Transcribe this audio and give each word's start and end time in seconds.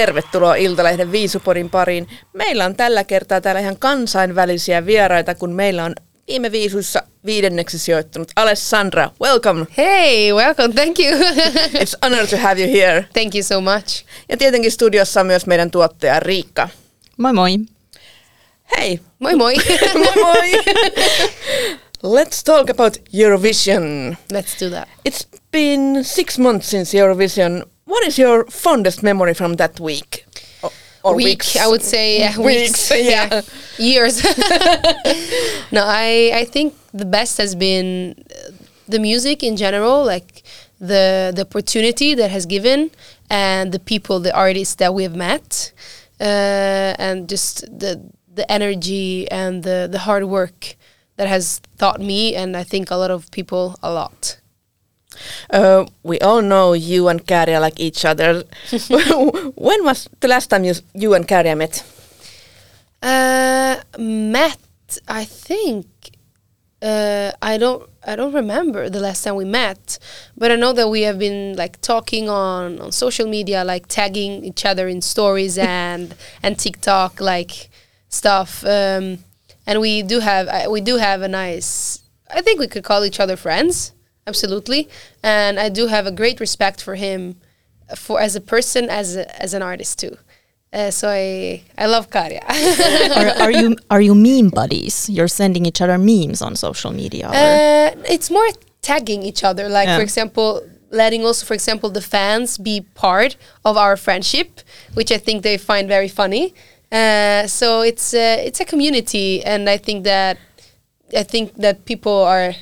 Tervetuloa 0.00 0.54
Iltalehden 0.54 1.12
Viisupodin 1.12 1.70
pariin. 1.70 2.08
Meillä 2.32 2.64
on 2.64 2.76
tällä 2.76 3.04
kertaa 3.04 3.40
täällä 3.40 3.60
ihan 3.60 3.76
kansainvälisiä 3.78 4.86
vieraita, 4.86 5.34
kun 5.34 5.52
meillä 5.52 5.84
on 5.84 5.94
viime 6.28 6.52
viisuissa 6.52 7.02
viidenneksi 7.26 7.78
sijoittunut 7.78 8.28
Alessandra. 8.36 9.10
Welcome! 9.20 9.66
Hey, 9.76 10.32
welcome. 10.32 10.74
Thank 10.74 10.98
you. 10.98 11.18
It's 11.82 11.94
honor 12.04 12.26
to 12.26 12.36
have 12.36 12.60
you 12.60 12.72
here. 12.72 13.04
Thank 13.12 13.34
you 13.34 13.42
so 13.42 13.60
much. 13.60 14.04
Ja 14.28 14.36
tietenkin 14.36 14.72
studiossa 14.72 15.20
on 15.20 15.26
myös 15.26 15.46
meidän 15.46 15.70
tuottaja 15.70 16.20
Riikka. 16.20 16.68
Moi 17.16 17.32
moi. 17.32 17.58
Hei! 18.78 19.00
Moi 19.18 19.36
moi. 19.36 19.54
moi 20.04 20.14
moi! 20.16 20.64
Let's 22.02 22.42
talk 22.44 22.70
about 22.70 22.96
Eurovision. 23.12 24.16
Let's 24.32 24.64
do 24.64 24.70
that. 24.70 24.88
It's 25.08 25.26
been 25.52 26.04
six 26.04 26.38
months 26.38 26.70
since 26.70 26.98
Eurovision. 26.98 27.66
What 27.90 28.06
is 28.06 28.18
your 28.18 28.44
fondest 28.46 29.02
memory 29.02 29.34
from 29.34 29.54
that 29.54 29.80
week? 29.80 30.24
Or 31.02 31.14
Week, 31.14 31.24
weeks? 31.24 31.56
I 31.56 31.66
would 31.66 31.82
say 31.82 32.20
yeah, 32.20 32.38
Weeks, 32.50 32.90
weeks. 32.90 33.08
yeah. 33.14 33.40
Years. 33.78 34.22
no, 35.72 35.82
I 35.86 36.30
I 36.42 36.44
think 36.44 36.74
the 36.92 37.06
best 37.06 37.38
has 37.38 37.54
been 37.54 38.14
uh, 38.18 38.52
the 38.86 38.98
music 38.98 39.42
in 39.42 39.56
general, 39.56 40.04
like 40.04 40.42
the 40.78 41.32
the 41.34 41.42
opportunity 41.48 42.14
that 42.14 42.30
has 42.30 42.44
given 42.46 42.90
and 43.30 43.72
the 43.72 43.78
people, 43.78 44.20
the 44.20 44.34
artists 44.46 44.74
that 44.76 44.92
we 44.94 45.02
have 45.02 45.16
met, 45.16 45.72
uh, 46.20 46.94
and 47.06 47.28
just 47.28 47.62
the 47.82 47.92
the 48.38 48.44
energy 48.52 49.28
and 49.30 49.62
the 49.62 49.88
the 49.90 50.00
hard 50.00 50.24
work 50.24 50.76
that 51.16 51.28
has 51.28 51.60
taught 51.78 52.00
me 52.00 52.34
and 52.34 52.56
I 52.56 52.64
think 52.64 52.90
a 52.90 52.96
lot 52.96 53.10
of 53.10 53.30
people 53.30 53.76
a 53.82 53.90
lot. 53.90 54.39
Uh, 55.52 55.86
we 56.02 56.18
all 56.20 56.42
know 56.42 56.72
you 56.74 57.08
and 57.08 57.20
Käärijä 57.26 57.60
like 57.60 57.82
each 57.82 58.04
other. 58.04 58.44
when 59.56 59.84
was 59.84 60.08
the 60.20 60.28
last 60.28 60.50
time 60.50 60.64
you, 60.64 60.74
you 60.94 61.14
and 61.14 61.26
Käärijä 61.26 61.56
met? 61.56 61.84
Uh, 63.02 63.76
met. 63.98 64.58
I 65.08 65.24
think. 65.24 65.86
Uh, 66.82 67.30
I 67.42 67.58
don't. 67.58 67.88
I 68.06 68.16
don't 68.16 68.32
remember 68.32 68.88
the 68.88 69.00
last 69.00 69.24
time 69.24 69.36
we 69.36 69.44
met, 69.44 69.98
but 70.36 70.50
I 70.50 70.56
know 70.56 70.72
that 70.72 70.88
we 70.88 71.02
have 71.02 71.18
been 71.18 71.54
like 71.54 71.80
talking 71.82 72.30
on 72.30 72.80
on 72.80 72.92
social 72.92 73.28
media, 73.28 73.62
like 73.64 73.86
tagging 73.88 74.44
each 74.44 74.64
other 74.64 74.88
in 74.88 75.02
stories 75.02 75.58
and 75.84 76.14
and 76.42 76.58
TikTok 76.58 77.20
like 77.20 77.68
stuff. 78.08 78.64
Um, 78.64 79.18
and 79.66 79.80
we 79.80 80.02
do 80.02 80.20
have 80.20 80.48
uh, 80.48 80.70
we 80.70 80.80
do 80.80 80.96
have 80.96 81.22
a 81.22 81.28
nice. 81.28 82.02
I 82.34 82.40
think 82.42 82.60
we 82.60 82.68
could 82.68 82.84
call 82.84 83.04
each 83.04 83.20
other 83.20 83.36
friends, 83.36 83.92
absolutely. 84.30 84.82
And 85.22 85.58
I 85.66 85.68
do 85.68 85.88
have 85.88 86.06
a 86.06 86.14
great 86.20 86.40
respect 86.40 86.78
for 86.82 86.94
him, 86.94 87.34
for 87.96 88.20
as 88.20 88.36
a 88.36 88.40
person, 88.40 88.82
as 88.90 89.16
a, 89.16 89.24
as 89.42 89.54
an 89.54 89.62
artist 89.62 89.98
too. 89.98 90.14
Uh, 90.72 90.90
so 90.90 91.08
I 91.08 91.62
I 91.76 91.86
love 91.86 92.06
Käärijä. 92.10 92.44
are, 93.20 93.30
are 93.44 93.52
you 93.62 93.76
are 93.90 94.04
you 94.08 94.14
meme 94.14 94.50
buddies? 94.50 95.08
You're 95.08 95.28
sending 95.28 95.66
each 95.66 95.80
other 95.84 95.98
memes 95.98 96.42
on 96.42 96.56
social 96.56 96.92
media. 96.92 97.26
Uh, 97.28 97.90
it's 98.14 98.30
more 98.30 98.48
tagging 98.80 99.22
each 99.22 99.42
other. 99.44 99.68
Like 99.68 99.88
Yeah. 99.88 99.96
for 99.96 100.02
example, 100.02 100.60
letting 100.90 101.26
also, 101.26 101.46
for 101.46 101.54
example, 101.54 101.90
the 101.90 102.00
fans 102.00 102.58
be 102.58 102.80
part 102.94 103.36
of 103.64 103.76
our 103.76 103.96
friendship, 103.96 104.60
which 104.94 105.10
I 105.10 105.18
think 105.18 105.42
they 105.42 105.58
find 105.58 105.88
very 105.88 106.08
funny. 106.08 106.52
Uh, 106.92 107.46
so 107.48 107.82
it's 107.82 108.14
uh, 108.14 108.46
it's 108.46 108.60
a 108.60 108.64
community, 108.64 109.42
and 109.44 109.68
I 109.68 109.78
think 109.78 110.04
that 110.04 110.36
I 111.20 111.24
think 111.24 111.54
that 111.62 111.84
people 111.84 112.12
are 112.12 112.54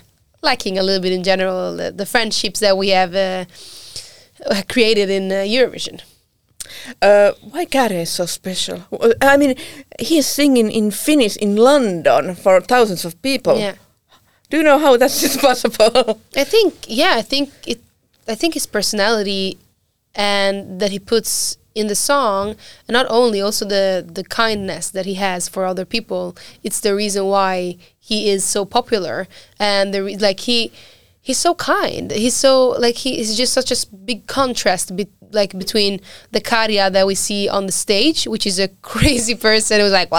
liking 0.43 0.78
a 0.78 0.82
little 0.82 1.03
bit 1.03 1.12
in 1.12 1.22
general 1.22 1.76
the, 1.76 1.91
the 1.91 2.06
friendships 2.06 2.60
that 2.60 2.76
we 2.76 2.88
have 2.88 3.15
uh, 3.15 3.44
created 4.69 5.10
in 5.10 5.31
uh, 5.32 5.37
Eurovision. 5.37 6.00
Uh, 7.03 7.32
why 7.50 7.66
Käärijä 7.66 8.03
is 8.03 8.10
so 8.10 8.26
special? 8.26 8.78
Uh, 8.93 9.12
I 9.22 9.37
mean, 9.37 9.56
he 10.00 10.19
is 10.19 10.27
singing 10.27 10.71
in 10.71 10.91
Finnish 10.91 11.37
in 11.37 11.56
London 11.56 12.37
for 12.37 12.60
thousands 12.60 13.04
of 13.04 13.21
people. 13.22 13.59
Yeah. 13.59 13.75
Do 14.50 14.56
you 14.56 14.62
know 14.62 14.78
how 14.78 14.97
that 14.97 15.10
is 15.10 15.37
possible? 15.41 16.21
I 16.37 16.44
think 16.44 16.75
yeah, 16.87 17.15
I 17.16 17.22
think 17.22 17.50
it 17.66 17.81
I 18.28 18.34
think 18.34 18.54
his 18.54 18.66
personality 18.66 19.59
and 20.15 20.81
that 20.81 20.91
he 20.91 20.98
puts 20.98 21.59
in 21.78 21.87
the 21.87 21.94
song 21.94 22.56
and 22.87 22.93
not 22.93 23.06
only 23.09 23.41
also 23.41 23.65
the 23.65 24.05
the 24.19 24.25
kindness 24.25 24.91
that 24.91 25.06
he 25.06 25.15
has 25.15 25.49
for 25.49 25.65
other 25.65 25.84
people. 25.84 26.37
It's 26.62 26.81
the 26.81 26.94
reason 26.94 27.27
why 27.27 27.77
he 27.99 28.31
is 28.31 28.44
so 28.44 28.65
popular 28.65 29.28
and 29.59 29.94
the 29.94 30.03
re- 30.03 30.16
like 30.16 30.41
he 30.41 30.72
he's 31.21 31.39
so 31.39 31.55
kind. 31.55 32.11
He's 32.11 32.34
so 32.34 32.71
like 32.78 32.97
he 32.97 33.21
is 33.21 33.37
just 33.37 33.53
such 33.53 33.71
a 33.71 33.77
big 34.11 34.27
contrast 34.27 34.97
be- 34.97 35.09
like 35.31 35.56
between 35.59 36.00
the 36.33 36.41
Käärijä 36.41 36.93
that 36.93 37.06
we 37.06 37.15
see 37.15 37.49
on 37.49 37.66
the 37.66 37.72
stage 37.72 38.27
which 38.27 38.47
is 38.47 38.59
a 38.59 38.69
crazy 38.93 39.34
person 39.34 39.81
who's 39.81 39.93
like 39.93 40.10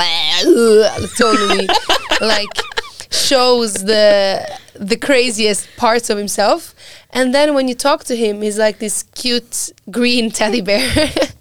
totally 1.18 1.68
like 2.22 2.56
shows 3.12 3.74
the 3.74 4.48
the 4.76 4.96
craziest 4.96 5.68
parts 5.78 6.10
of 6.10 6.18
himself. 6.18 6.74
And 7.12 7.34
then 7.34 7.54
when 7.54 7.68
you 7.68 7.76
talk 7.76 8.04
to 8.06 8.16
him 8.16 8.42
he's 8.42 8.58
like 8.58 8.80
this 8.80 9.04
cute 9.04 9.72
green 9.90 10.32
teddy 10.32 10.62
bear 10.62 11.10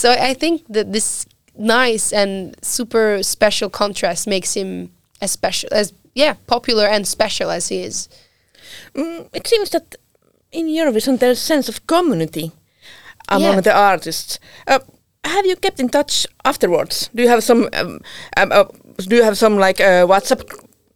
so 0.00 0.08
i 0.30 0.34
think 0.42 0.62
that 0.74 0.86
this 0.92 1.26
nice 1.56 2.06
and 2.20 2.54
super 2.62 3.22
special 3.22 3.68
contrast 3.70 4.26
makes 4.26 4.54
him 4.56 4.90
as 5.20 5.30
special 5.30 5.68
as 5.80 5.92
yeah 6.14 6.34
popular 6.46 6.86
and 6.94 7.06
special 7.06 7.50
as 7.50 7.68
he 7.68 7.78
is 7.88 8.08
Mm, 8.94 9.28
it 9.32 9.46
seems 9.46 9.70
that 9.70 9.96
in 10.52 10.66
Eurovision 10.66 11.18
there's 11.18 11.38
a 11.38 11.46
sense 11.52 11.68
of 11.68 11.86
community 11.86 12.50
among 13.28 13.54
Yeah. 13.54 13.60
the 13.68 13.72
artists. 13.72 14.38
Uh, 14.66 14.78
have 15.24 15.46
you 15.46 15.56
kept 15.56 15.80
in 15.80 15.88
touch 15.88 16.26
afterwards? 16.44 17.10
Do 17.14 17.22
you 17.22 17.28
have 17.28 17.42
some? 17.42 17.68
Um, 17.72 18.00
um, 18.36 18.52
uh, 18.52 18.64
do 19.08 19.16
you 19.16 19.24
have 19.24 19.36
some 19.36 19.56
like 19.66 19.80
uh, 19.80 20.06
WhatsApp 20.06 20.42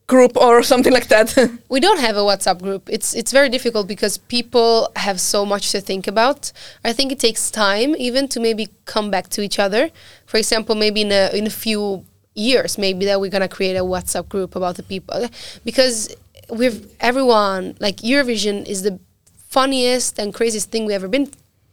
group 0.06 0.37
or 0.37 0.62
something 0.72 0.92
like 0.92 1.09
that? 1.09 1.37
we 1.69 1.81
don't 1.81 2.00
have 2.00 2.16
a 2.16 2.20
WhatsApp 2.20 2.62
group. 2.62 2.88
It's 2.91 3.15
it's 3.15 3.32
very 3.32 3.48
difficult 3.48 3.87
because 3.88 4.19
people 4.19 4.91
have 4.97 5.20
so 5.20 5.44
much 5.44 5.72
to 5.72 5.81
think 5.81 6.06
about. 6.06 6.53
I 6.84 6.92
think 6.92 7.12
it 7.12 7.19
takes 7.19 7.50
time 7.50 7.94
even 7.97 8.28
to 8.28 8.41
maybe 8.41 8.69
come 8.84 9.10
back 9.10 9.28
to 9.31 9.42
each 9.42 9.59
other. 9.59 9.91
For 10.26 10.38
example, 10.38 10.75
maybe 10.75 11.00
in 11.03 11.12
a 11.12 11.31
in 11.37 11.47
a 11.47 11.50
few 11.50 12.04
years, 12.34 12.78
maybe 12.78 13.04
that 13.06 13.20
we're 13.20 13.31
gonna 13.31 13.48
create 13.48 13.76
a 13.76 13.84
WhatsApp 13.84 14.28
group 14.28 14.56
about 14.56 14.76
the 14.76 14.82
people 14.82 15.28
because 15.65 16.15
we've 16.50 16.86
everyone 17.00 17.76
like 17.81 17.97
Eurovision 17.98 18.66
is 18.66 18.82
the 18.82 18.98
funniest 19.48 20.19
and 20.19 20.34
craziest 20.34 20.71
thing 20.71 20.84
we've 20.84 20.97
ever 20.97 21.09
been 21.09 21.31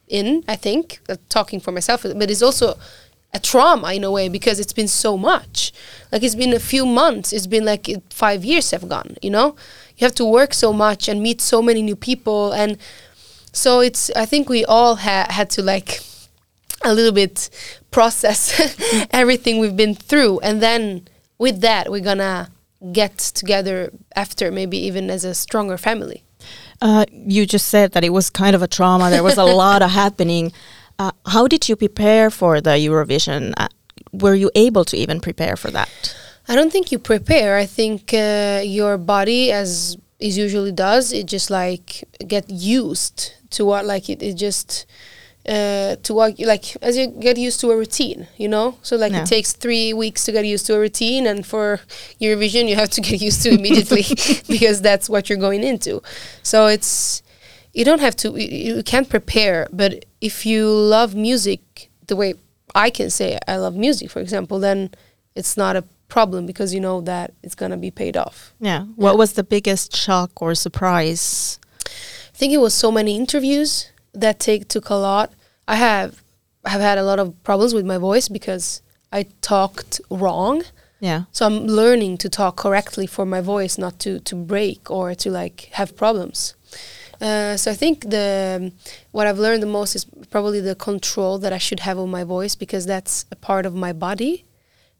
in. 0.07 0.43
I 0.47 0.55
think 0.55 0.99
uh, 1.09 1.15
talking 1.29 1.59
for 1.59 1.71
myself, 1.71 2.03
but 2.03 2.29
it's 2.29 2.43
also 2.43 2.77
a 3.33 3.39
trauma 3.39 3.93
in 3.93 4.03
a 4.03 4.11
way 4.11 4.27
because 4.27 4.59
it's 4.59 4.73
been 4.73 4.87
so 4.87 5.17
much. 5.17 5.71
Like 6.11 6.23
it's 6.23 6.35
been 6.35 6.53
a 6.53 6.59
few 6.59 6.85
months. 6.85 7.31
It's 7.31 7.47
been 7.47 7.65
like 7.65 7.89
five 8.09 8.43
years 8.43 8.71
have 8.71 8.87
gone. 8.89 9.17
You 9.21 9.29
know, 9.29 9.55
you 9.97 10.05
have 10.05 10.15
to 10.15 10.25
work 10.25 10.53
so 10.53 10.73
much 10.73 11.07
and 11.07 11.21
meet 11.21 11.41
so 11.41 11.61
many 11.61 11.81
new 11.81 11.95
people, 11.95 12.51
and 12.51 12.77
so 13.53 13.79
it's. 13.79 14.11
I 14.15 14.25
think 14.25 14.49
we 14.49 14.65
all 14.65 14.95
ha- 14.95 15.27
had 15.29 15.49
to 15.51 15.61
like 15.61 16.01
a 16.83 16.93
little 16.93 17.11
bit 17.11 17.49
process 17.91 18.75
everything 19.11 19.59
we've 19.59 19.77
been 19.77 19.95
through, 19.95 20.39
and 20.39 20.61
then 20.61 21.07
with 21.37 21.61
that 21.61 21.89
we're 21.89 22.01
gonna 22.01 22.49
get 22.91 23.17
together 23.17 23.91
after 24.15 24.51
maybe 24.51 24.77
even 24.77 25.09
as 25.09 25.23
a 25.23 25.33
stronger 25.33 25.77
family. 25.77 26.23
Uh, 26.81 27.05
you 27.11 27.45
just 27.45 27.67
said 27.67 27.91
that 27.91 28.03
it 28.03 28.09
was 28.09 28.29
kind 28.31 28.55
of 28.55 28.63
a 28.63 28.67
trauma. 28.67 29.11
There 29.11 29.23
was 29.23 29.37
a 29.37 29.45
lot 29.45 29.83
of 29.83 29.91
happening. 29.91 30.51
Uh, 31.01 31.11
how 31.25 31.47
did 31.47 31.67
you 31.67 31.75
prepare 31.75 32.29
for 32.29 32.61
the 32.61 32.75
Eurovision? 32.87 33.53
Uh, 33.57 33.69
were 34.11 34.35
you 34.35 34.51
able 34.53 34.85
to 34.85 34.95
even 34.95 35.19
prepare 35.19 35.55
for 35.55 35.71
that? 35.71 35.89
I 36.47 36.53
don't 36.53 36.71
think 36.71 36.91
you 36.91 36.99
prepare. 36.99 37.57
I 37.57 37.65
think 37.65 38.13
uh, 38.13 38.61
your 38.63 38.99
body, 38.99 39.51
as 39.51 39.97
it 40.19 40.37
usually 40.37 40.71
does, 40.71 41.11
it 41.11 41.25
just 41.25 41.49
like 41.49 42.03
get 42.27 42.47
used 42.51 43.33
to 43.55 43.65
what 43.65 43.83
like 43.85 44.11
it, 44.11 44.21
it 44.21 44.35
just 44.35 44.85
uh, 45.49 45.95
to 46.03 46.13
what 46.13 46.39
like 46.39 46.77
as 46.83 46.95
you 46.97 47.07
get 47.07 47.35
used 47.35 47.59
to 47.61 47.71
a 47.71 47.77
routine, 47.77 48.27
you 48.37 48.47
know. 48.47 48.77
So 48.83 48.95
like 48.95 49.13
it 49.13 49.25
takes 49.25 49.53
three 49.53 49.93
weeks 49.93 50.25
to 50.25 50.31
get 50.31 50.45
used 50.45 50.67
to 50.67 50.75
a 50.75 50.79
routine, 50.79 51.25
and 51.25 51.43
for 51.43 51.79
Eurovision 52.21 52.69
you 52.69 52.75
have 52.75 52.91
to 52.91 53.01
get 53.01 53.19
used 53.19 53.41
to 53.41 53.49
immediately 53.49 54.05
because 54.47 54.81
that's 54.83 55.09
what 55.09 55.29
you're 55.29 55.43
going 55.47 55.63
into. 55.63 56.03
So 56.43 56.67
it's 56.67 57.23
you 57.73 57.85
don't 57.85 58.01
have 58.01 58.15
to 58.17 58.39
you, 58.39 58.75
you 58.75 58.83
can't 58.83 59.09
prepare, 59.09 59.67
but 59.71 60.05
if 60.19 60.45
you 60.45 60.69
love 60.69 61.15
music 61.15 61.89
the 62.07 62.15
way 62.15 62.33
I 62.75 62.89
can 62.89 63.09
say 63.09 63.39
I 63.47 63.57
love 63.57 63.75
music, 63.75 64.09
for 64.09 64.19
example, 64.19 64.59
then 64.59 64.91
it's 65.35 65.57
not 65.57 65.75
a 65.75 65.83
problem 66.07 66.45
because 66.45 66.73
you 66.73 66.81
know 66.81 67.01
that 67.01 67.33
it's 67.41 67.55
gonna 67.55 67.77
be 67.77 67.91
paid 67.91 68.17
off. 68.17 68.53
Yeah. 68.59 68.83
What 68.95 69.17
was 69.17 69.33
the 69.33 69.43
biggest 69.43 69.95
shock 69.95 70.41
or 70.41 70.55
surprise? 70.55 71.59
I 71.85 72.37
think 72.37 72.53
it 72.53 72.57
was 72.59 72.73
so 72.73 72.91
many 72.91 73.15
interviews 73.15 73.91
that 74.13 74.39
take 74.39 74.67
took 74.67 74.89
a 74.89 74.95
lot. 74.95 75.33
I 75.67 75.75
have 75.75 76.21
have 76.65 76.81
had 76.81 76.97
a 76.97 77.03
lot 77.03 77.19
of 77.19 77.41
problems 77.43 77.73
with 77.73 77.85
my 77.85 77.97
voice 77.97 78.27
because 78.27 78.81
I 79.11 79.27
talked 79.41 80.01
wrong. 80.09 80.63
Yeah. 80.99 81.23
So 81.31 81.45
I'm 81.45 81.65
learning 81.65 82.17
to 82.19 82.29
talk 82.29 82.57
correctly 82.57 83.07
for 83.07 83.25
my 83.25 83.41
voice 83.41 83.77
not 83.77 83.99
to 83.99 84.19
to 84.19 84.35
break 84.35 84.91
or 84.91 85.15
to 85.15 85.31
like 85.31 85.69
have 85.73 85.95
problems. 85.95 86.55
Uh, 87.21 87.55
so 87.55 87.69
I 87.71 87.75
think 87.75 88.09
the 88.09 88.71
what 89.11 89.27
I've 89.27 89.37
learned 89.39 89.61
the 89.61 89.67
most 89.79 89.95
is 89.95 90.05
probably 90.31 90.59
the 90.59 90.75
control 90.75 91.37
that 91.39 91.53
I 91.53 91.59
should 91.59 91.81
have 91.81 91.99
on 91.99 92.09
my 92.09 92.23
voice 92.23 92.55
because 92.55 92.85
that's 92.85 93.25
a 93.31 93.35
part 93.35 93.65
of 93.65 93.73
my 93.75 93.93
body, 93.93 94.45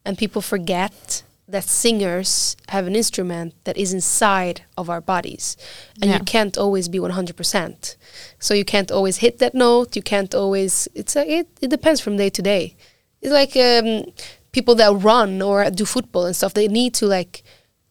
and 0.06 0.18
people 0.18 0.42
forget 0.42 1.24
that 1.48 1.64
singers 1.66 2.56
have 2.70 2.88
an 2.88 2.96
instrument 2.96 3.54
that 3.66 3.76
is 3.76 3.92
inside 3.94 4.62
of 4.78 4.90
our 4.90 5.02
bodies, 5.02 5.58
and 6.02 6.10
Yeah. 6.10 6.18
you 6.20 6.24
can't 6.24 6.58
always 6.58 6.88
be 6.88 7.00
100%. 7.00 7.98
So 8.40 8.54
you 8.54 8.64
can't 8.64 8.92
always 8.92 9.18
hit 9.18 9.40
that 9.40 9.54
note. 9.54 9.96
You 9.96 10.02
can't 10.04 10.34
always. 10.34 10.88
It's 10.96 11.16
a, 11.16 11.24
it. 11.40 11.48
It 11.62 11.70
depends 11.70 12.00
from 12.02 12.18
day 12.18 12.30
to 12.30 12.42
day. 12.42 12.76
It's 13.22 13.34
like 13.34 13.56
um, 13.58 14.14
people 14.52 14.76
that 14.76 14.92
run 15.04 15.42
or 15.42 15.70
do 15.72 15.86
football 15.86 16.26
and 16.26 16.36
stuff. 16.36 16.54
They 16.54 16.68
need 16.68 16.94
to 16.96 17.06
like 17.08 17.44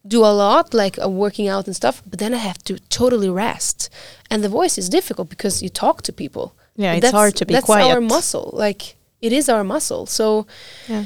do 0.07 0.23
a 0.25 0.33
lot, 0.33 0.73
like 0.73 0.97
uh, 1.03 1.09
working 1.09 1.47
out 1.47 1.67
and 1.67 1.75
stuff. 1.75 2.01
But 2.05 2.19
then 2.19 2.33
I 2.33 2.37
have 2.37 2.57
to 2.65 2.79
totally 2.89 3.29
rest, 3.29 3.89
and 4.29 4.43
the 4.43 4.49
voice 4.49 4.77
is 4.77 4.89
difficult 4.89 5.29
because 5.29 5.61
you 5.61 5.69
talk 5.69 6.01
to 6.03 6.13
people. 6.13 6.53
Yeah, 6.75 6.93
it's 6.93 7.11
hard 7.11 7.35
to 7.35 7.45
be 7.45 7.53
that's 7.53 7.65
quiet. 7.65 7.91
our 7.91 8.01
muscle. 8.01 8.49
Like 8.53 8.95
it 9.21 9.31
is 9.31 9.49
our 9.49 9.63
muscle. 9.63 10.05
So 10.05 10.45
Yeah. 10.87 11.05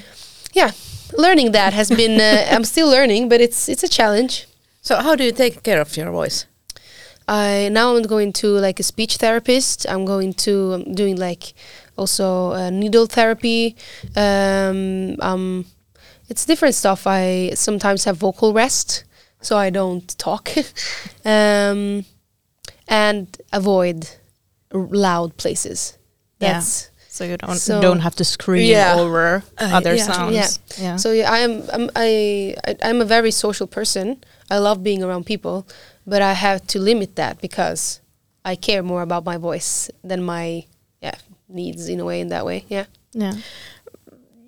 yeah, 0.53 0.71
learning 1.17 1.51
that 1.51 1.73
has 1.73 1.89
been. 1.89 2.19
Uh, 2.19 2.45
I'm 2.55 2.63
still 2.63 2.89
learning, 2.89 3.29
but 3.29 3.41
it's 3.41 3.67
it's 3.69 3.83
a 3.83 3.89
challenge. 3.89 4.47
So 4.81 4.95
how 4.95 5.15
do 5.15 5.23
you 5.23 5.31
take 5.31 5.63
care 5.63 5.81
of 5.81 5.97
your 5.97 6.11
voice? 6.11 6.45
I 7.27 7.69
now 7.71 7.95
I'm 7.95 8.03
going 8.03 8.33
to 8.33 8.47
like 8.47 8.79
a 8.79 8.83
speech 8.83 9.17
therapist. 9.17 9.85
I'm 9.89 10.05
going 10.05 10.33
to 10.45 10.73
I'm 10.73 10.93
doing 10.93 11.17
like 11.17 11.53
also 11.97 12.51
uh, 12.53 12.69
needle 12.69 13.07
therapy. 13.07 13.75
Um, 14.15 15.15
um, 15.21 15.65
it's 16.29 16.45
different 16.45 16.75
stuff. 16.75 17.05
I 17.07 17.51
sometimes 17.55 18.03
have 18.05 18.17
vocal 18.17 18.53
rest, 18.53 19.03
so 19.41 19.57
I 19.57 19.69
don't 19.69 20.07
talk, 20.17 20.49
um, 21.25 22.05
and 22.87 23.27
avoid 23.53 24.09
loud 24.71 25.37
places. 25.37 25.97
Yeah. 26.39 26.53
That's 26.53 26.89
So 27.09 27.23
you 27.23 27.37
don't 27.37 27.55
So- 27.57 27.79
don't 27.81 28.01
have 28.01 28.15
to 28.15 28.23
scream 28.25 28.69
Yeah. 28.69 28.95
over 28.99 29.43
Uh, 29.57 29.69
other 29.77 29.95
yeah. 29.95 30.03
sounds. 30.05 30.35
Yeah. 30.35 30.49
Yeah. 30.83 30.95
So 30.97 31.11
yeah, 31.13 31.31
I 31.31 31.39
am 31.39 31.63
I'm, 31.73 31.89
I, 31.95 32.55
I 32.67 32.75
I'm 32.83 33.01
a 33.01 33.05
very 33.05 33.31
social 33.31 33.67
person. 33.67 34.17
I 34.51 34.57
love 34.59 34.83
being 34.83 35.01
around 35.03 35.25
people, 35.25 35.65
but 36.05 36.21
I 36.21 36.33
have 36.33 36.59
to 36.67 36.79
limit 36.79 37.15
that 37.15 37.39
because 37.41 38.01
I 38.43 38.55
care 38.57 38.83
more 38.83 39.01
about 39.01 39.23
my 39.25 39.37
voice 39.37 39.89
than 40.03 40.23
my 40.23 40.65
yeah 41.01 41.15
needs 41.47 41.87
in 41.87 41.99
a 41.99 42.05
way 42.05 42.19
in 42.19 42.27
that 42.29 42.45
way. 42.45 42.65
Yeah. 42.67 42.85
yeah. 43.13 43.33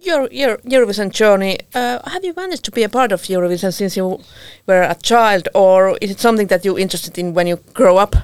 Your 0.02 0.28
Eurovision 0.28 1.12
journey. 1.12 1.58
Uh, 1.74 2.00
have 2.10 2.24
you 2.24 2.34
managed 2.36 2.64
to 2.66 2.72
be 2.72 2.84
a 2.84 2.90
part 2.90 3.12
of 3.12 3.22
Eurovision 3.24 3.74
since 3.74 3.98
you 3.98 4.20
were 4.68 4.84
a 4.84 4.96
child, 4.96 5.48
or 5.56 5.98
is 6.02 6.12
it 6.12 6.20
something 6.20 6.48
that 6.48 6.64
you're 6.64 6.78
interested 6.80 7.18
in 7.18 7.34
when 7.34 7.48
you 7.48 7.58
grow 7.74 7.98
up? 7.98 8.16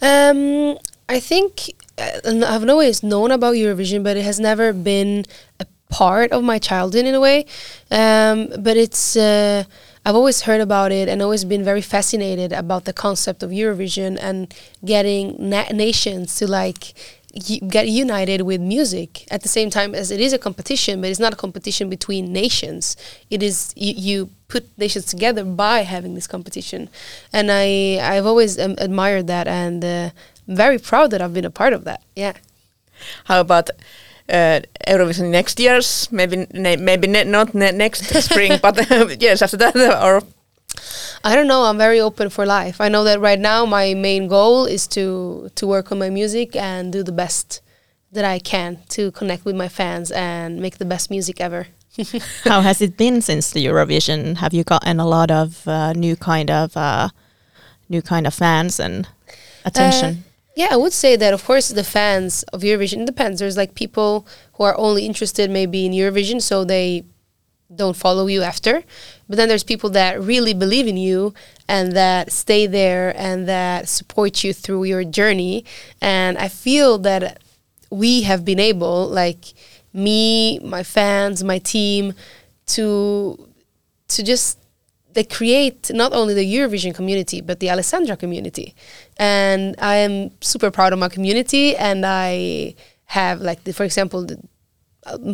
Um, 0.00 0.78
I 1.08 1.18
think 1.18 1.72
uh, 1.98 2.44
I've 2.46 2.68
always 2.68 3.02
known 3.02 3.32
about 3.32 3.54
Eurovision, 3.54 4.04
but 4.04 4.16
it 4.16 4.24
has 4.24 4.38
never 4.38 4.72
been 4.72 5.24
a 5.58 5.66
part 5.88 6.30
of 6.30 6.44
my 6.44 6.58
childhood 6.58 7.04
in 7.04 7.14
a 7.14 7.20
way. 7.20 7.44
Um, 7.90 8.48
but 8.58 8.76
it's 8.76 9.16
uh, 9.16 9.64
I've 10.06 10.14
always 10.14 10.42
heard 10.42 10.60
about 10.60 10.92
it 10.92 11.08
and 11.08 11.20
always 11.20 11.44
been 11.44 11.64
very 11.64 11.82
fascinated 11.82 12.52
about 12.52 12.84
the 12.84 12.92
concept 12.92 13.42
of 13.42 13.50
Eurovision 13.50 14.16
and 14.20 14.54
getting 14.84 15.36
na- 15.38 15.68
nations 15.72 16.36
to 16.36 16.46
like 16.46 16.94
get 17.68 17.88
united 17.88 18.42
with 18.42 18.60
music 18.60 19.26
at 19.30 19.42
the 19.42 19.48
same 19.48 19.70
time 19.70 19.94
as 19.94 20.10
it 20.10 20.20
is 20.20 20.32
a 20.32 20.38
competition, 20.38 21.00
but 21.00 21.10
it's 21.10 21.20
not 21.20 21.32
a 21.32 21.36
competition 21.36 21.88
between 21.88 22.32
nations. 22.32 22.96
It 23.30 23.42
is 23.42 23.72
you, 23.76 23.94
you 23.96 24.30
put 24.48 24.66
nations 24.78 25.06
together 25.06 25.44
by 25.44 25.80
having 25.80 26.14
this 26.14 26.26
competition, 26.26 26.88
and 27.32 27.50
I 27.50 27.98
I've 28.02 28.26
always 28.26 28.58
um, 28.58 28.74
admired 28.78 29.26
that 29.28 29.46
and 29.46 29.84
uh, 29.84 30.10
very 30.46 30.78
proud 30.78 31.10
that 31.12 31.22
I've 31.22 31.34
been 31.34 31.44
a 31.44 31.50
part 31.50 31.72
of 31.72 31.84
that. 31.84 32.02
Yeah. 32.16 32.34
How 33.24 33.40
about 33.40 33.70
uh, 34.28 34.60
Eurovision 34.86 35.30
next 35.30 35.58
year's? 35.60 36.10
Maybe 36.10 36.46
maybe 36.52 37.06
ne- 37.06 37.24
not 37.24 37.54
ne- 37.54 37.72
next 37.72 38.04
spring, 38.22 38.58
but 38.62 38.76
years 39.22 39.42
after 39.42 39.56
that, 39.56 39.76
or 39.76 40.22
I 41.22 41.36
don't 41.36 41.46
know. 41.46 41.64
I'm 41.64 41.76
very 41.76 42.00
open 42.00 42.30
for 42.30 42.46
life. 42.46 42.80
I 42.80 42.88
know 42.88 43.04
that 43.04 43.20
right 43.20 43.38
now 43.38 43.66
my 43.66 43.94
main 43.94 44.28
goal 44.28 44.64
is 44.64 44.86
to 44.88 45.50
to 45.54 45.66
work 45.66 45.92
on 45.92 45.98
my 45.98 46.10
music 46.10 46.56
and 46.56 46.92
do 46.92 47.02
the 47.02 47.12
best 47.12 47.60
that 48.12 48.24
I 48.24 48.38
can 48.38 48.78
to 48.90 49.10
connect 49.12 49.44
with 49.44 49.54
my 49.54 49.68
fans 49.68 50.10
and 50.10 50.60
make 50.60 50.78
the 50.78 50.84
best 50.84 51.10
music 51.10 51.40
ever. 51.40 51.68
How 52.44 52.60
has 52.62 52.80
it 52.80 52.96
been 52.96 53.20
since 53.20 53.50
the 53.50 53.64
Eurovision? 53.66 54.36
Have 54.38 54.54
you 54.54 54.64
gotten 54.64 54.98
a 54.98 55.06
lot 55.06 55.30
of 55.30 55.66
uh, 55.68 55.92
new 55.92 56.16
kind 56.16 56.50
of 56.50 56.76
uh, 56.76 57.10
new 57.88 58.00
kind 58.00 58.26
of 58.26 58.34
fans 58.34 58.80
and 58.80 59.06
attention? 59.64 60.08
Uh, 60.08 60.30
yeah, 60.56 60.68
I 60.70 60.76
would 60.76 60.92
say 60.92 61.16
that 61.16 61.34
of 61.34 61.44
course 61.44 61.68
the 61.68 61.84
fans 61.84 62.44
of 62.52 62.62
Eurovision 62.62 63.02
it 63.02 63.06
depends. 63.06 63.40
There's 63.40 63.56
like 63.56 63.74
people 63.74 64.26
who 64.54 64.64
are 64.64 64.76
only 64.78 65.04
interested 65.04 65.50
maybe 65.50 65.84
in 65.84 65.92
Eurovision, 65.92 66.40
so 66.40 66.64
they 66.64 67.04
don't 67.74 67.96
follow 67.96 68.26
you 68.26 68.42
after. 68.42 68.82
But 69.28 69.36
then 69.36 69.48
there's 69.48 69.64
people 69.64 69.90
that 69.90 70.20
really 70.20 70.54
believe 70.54 70.86
in 70.86 70.96
you 70.96 71.34
and 71.68 71.92
that 71.92 72.32
stay 72.32 72.66
there 72.66 73.14
and 73.16 73.48
that 73.48 73.88
support 73.88 74.42
you 74.42 74.52
through 74.52 74.84
your 74.84 75.04
journey. 75.04 75.64
And 76.00 76.36
I 76.38 76.48
feel 76.48 76.98
that 76.98 77.40
we 77.90 78.22
have 78.22 78.44
been 78.44 78.60
able, 78.60 79.08
like 79.08 79.54
me, 79.92 80.58
my 80.60 80.82
fans, 80.82 81.44
my 81.44 81.58
team, 81.58 82.14
to 82.66 83.46
to 84.08 84.22
just 84.22 84.58
they 85.12 85.24
create 85.24 85.90
not 85.92 86.12
only 86.12 86.34
the 86.34 86.54
Eurovision 86.54 86.94
community 86.94 87.40
but 87.40 87.58
the 87.60 87.70
Alessandra 87.70 88.16
community, 88.16 88.74
and 89.16 89.74
I 89.78 89.96
am 89.96 90.30
super 90.40 90.70
proud 90.70 90.92
of 90.92 90.98
my 90.98 91.08
community. 91.08 91.76
And 91.76 92.04
I 92.06 92.74
have 93.06 93.40
like, 93.40 93.64
the, 93.64 93.72
for 93.72 93.82
example, 93.82 94.24
the, 94.24 94.40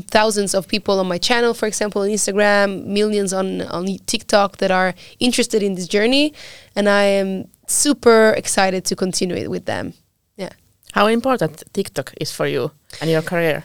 thousands 0.08 0.55
of 0.55 0.67
people 0.69 1.00
on 1.00 1.08
my 1.08 1.19
channel, 1.19 1.55
for 1.55 1.66
example, 1.66 2.02
on 2.02 2.09
Instagram, 2.09 2.85
millions 2.87 3.33
on 3.33 3.62
on 3.62 3.87
TikTok 4.06 4.56
that 4.59 4.71
are 4.71 4.95
interested 5.18 5.62
in 5.62 5.75
this 5.75 5.88
journey, 5.88 6.33
and 6.75 6.88
I 6.88 7.04
am 7.21 7.49
super 7.66 8.35
excited 8.37 8.85
to 8.85 8.97
continue 8.97 9.37
it 9.37 9.49
with 9.50 9.64
them. 9.66 9.92
Yeah. 10.37 10.52
how 10.92 11.06
important 11.09 11.62
TikTok 11.73 12.14
is 12.21 12.33
for 12.33 12.47
you 12.47 12.71
and 13.00 13.11
your 13.11 13.23
career? 13.23 13.64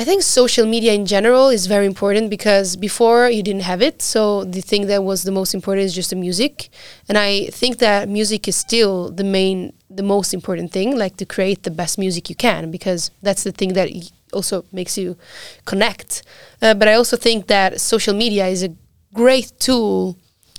I 0.00 0.04
think 0.04 0.22
social 0.22 0.64
media 0.64 0.92
in 0.92 1.06
general 1.06 1.48
is 1.48 1.66
very 1.66 1.84
important 1.84 2.30
because 2.30 2.76
before 2.76 3.28
you 3.30 3.42
didn't 3.42 3.62
have 3.62 3.82
it. 3.82 4.00
So 4.00 4.44
the 4.44 4.60
thing 4.60 4.86
that 4.86 5.02
was 5.02 5.24
the 5.24 5.32
most 5.32 5.54
important 5.54 5.86
is 5.86 5.94
just 5.94 6.10
the 6.10 6.16
music. 6.16 6.68
And 7.08 7.18
I 7.18 7.46
think 7.46 7.78
that 7.78 8.08
music 8.08 8.46
is 8.46 8.54
still 8.56 9.10
the 9.10 9.24
main, 9.24 9.72
the 9.90 10.04
most 10.04 10.32
important 10.32 10.70
thing, 10.70 10.96
like 10.96 11.16
to 11.16 11.26
create 11.26 11.64
the 11.64 11.72
best 11.72 11.98
music 11.98 12.30
you 12.30 12.36
can, 12.36 12.70
because 12.70 13.10
that's 13.22 13.42
the 13.42 13.50
thing 13.50 13.72
that 13.72 13.88
also 14.32 14.64
makes 14.72 14.98
you 14.98 15.16
connect. 15.64 16.22
Uh, 16.60 16.74
but 16.74 16.88
I 16.88 16.94
also 16.94 17.16
think 17.16 17.46
that 17.46 17.80
social 17.80 18.14
media 18.14 18.46
is 18.46 18.62
a 18.62 18.74
great 19.14 19.52
tool 19.58 20.16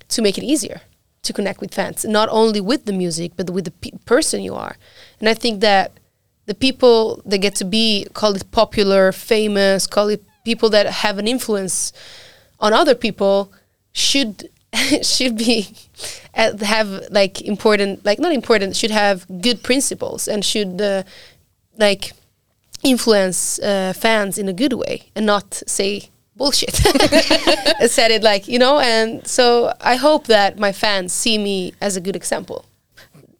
to 0.09 0.21
make 0.21 0.37
it 0.37 0.43
easier 0.43 0.81
to 1.23 1.33
connect 1.33 1.61
with 1.61 1.73
fans, 1.73 2.05
not 2.05 2.29
only 2.31 2.61
with 2.61 2.85
the 2.85 2.93
music, 2.93 3.33
but 3.35 3.49
with 3.49 3.65
the 3.65 3.71
pe- 3.71 3.97
person 4.05 4.41
you 4.41 4.55
are. 4.55 4.77
And 5.19 5.27
I 5.29 5.33
think 5.33 5.59
that 5.61 5.91
the 6.45 6.55
people 6.55 7.21
that 7.25 7.37
get 7.39 7.55
to 7.55 7.65
be 7.65 8.07
call 8.13 8.35
it 8.35 8.49
popular, 8.51 9.11
famous, 9.11 9.85
call 9.85 10.07
it 10.07 10.23
people 10.43 10.69
that 10.69 10.87
have 10.87 11.17
an 11.19 11.27
influence 11.27 11.93
on 12.59 12.73
other 12.73 12.95
people 12.95 13.51
should 13.91 14.49
should 15.01 15.37
be 15.37 15.67
have 16.33 16.89
like 17.11 17.41
important 17.41 18.03
like 18.05 18.19
not 18.19 18.31
important 18.31 18.75
should 18.75 18.91
have 18.91 19.25
good 19.41 19.61
principles 19.63 20.27
and 20.27 20.43
should 20.43 20.81
uh, 20.81 21.03
like 21.77 22.13
influence 22.83 23.59
uh, 23.59 23.93
fans 23.93 24.37
in 24.37 24.47
a 24.49 24.53
good 24.53 24.73
way 24.73 25.09
and 25.15 25.25
not 25.25 25.61
say 25.67 26.09
bullshit 26.35 26.75
said 27.87 28.11
it 28.11 28.23
like 28.23 28.47
you 28.47 28.57
know 28.59 28.79
and 28.79 29.27
so 29.27 29.73
i 29.81 29.95
hope 29.95 30.27
that 30.27 30.57
my 30.57 30.71
fans 30.71 31.11
see 31.11 31.37
me 31.37 31.73
as 31.81 31.97
a 31.97 32.01
good 32.01 32.15
example 32.15 32.63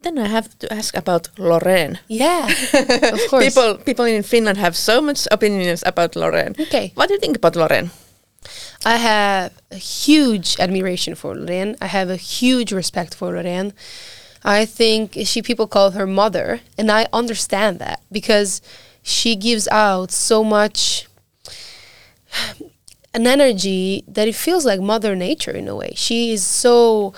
Then 0.02 0.18
I 0.18 0.28
have 0.28 0.48
to 0.58 0.66
ask 0.72 0.96
about 0.96 1.28
Loreen. 1.36 1.98
yeah 2.08 2.48
of 3.14 3.20
course 3.30 3.44
People 3.44 3.74
people 3.84 4.06
in 4.16 4.22
Finland 4.22 4.58
have 4.58 4.74
so 4.74 5.00
much 5.02 5.28
opinions 5.30 5.82
about 5.86 6.16
Loreen. 6.16 6.52
Okay. 6.66 6.86
What 6.96 7.08
do 7.08 7.14
you 7.14 7.20
think 7.20 7.36
about 7.36 7.54
Loreen? 7.56 7.88
I 8.84 8.96
have 8.96 9.50
a 9.70 9.76
huge 9.76 10.56
admiration 10.58 11.14
for 11.16 11.34
Loreen. 11.36 11.76
I 11.82 11.86
have 11.86 12.08
a 12.12 12.16
huge 12.16 12.72
respect 12.74 13.14
for 13.14 13.32
Loreen. 13.34 13.72
I 14.42 14.66
think 14.66 15.16
she 15.24 15.42
people 15.42 15.66
call 15.66 15.90
her 15.90 16.06
mother, 16.06 16.60
and 16.78 16.88
I 16.90 17.02
understand 17.12 17.78
that 17.78 17.98
because 18.10 18.60
she 19.02 19.36
gives 19.36 19.66
out 19.68 20.10
so 20.10 20.44
much 20.44 21.06
an 23.14 23.26
energy 23.26 24.04
that 24.06 24.28
it 24.28 24.34
feels 24.34 24.64
like 24.64 24.80
Mother 24.80 25.16
Nature 25.16 25.52
in 25.52 25.68
a 25.68 25.74
way. 25.74 25.92
She 25.96 26.32
is 26.32 26.44
so 26.44 27.12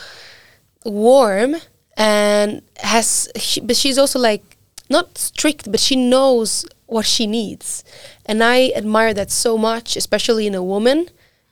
warm 0.85 1.57
and 1.97 2.63
has, 2.79 3.29
she, 3.37 3.61
but 3.61 3.77
she's 3.77 3.99
also 3.99 4.19
like 4.19 4.43
not 4.89 5.19
strict, 5.19 5.71
but 5.71 5.81
she 5.81 5.97
knows 5.97 6.67
what 6.87 7.07
she 7.07 7.27
needs, 7.27 7.85
and 8.27 8.45
I 8.45 8.71
admire 8.77 9.15
that 9.15 9.31
so 9.31 9.57
much, 9.57 9.97
especially 9.97 10.47
in 10.47 10.55
a 10.55 10.63
woman 10.63 11.09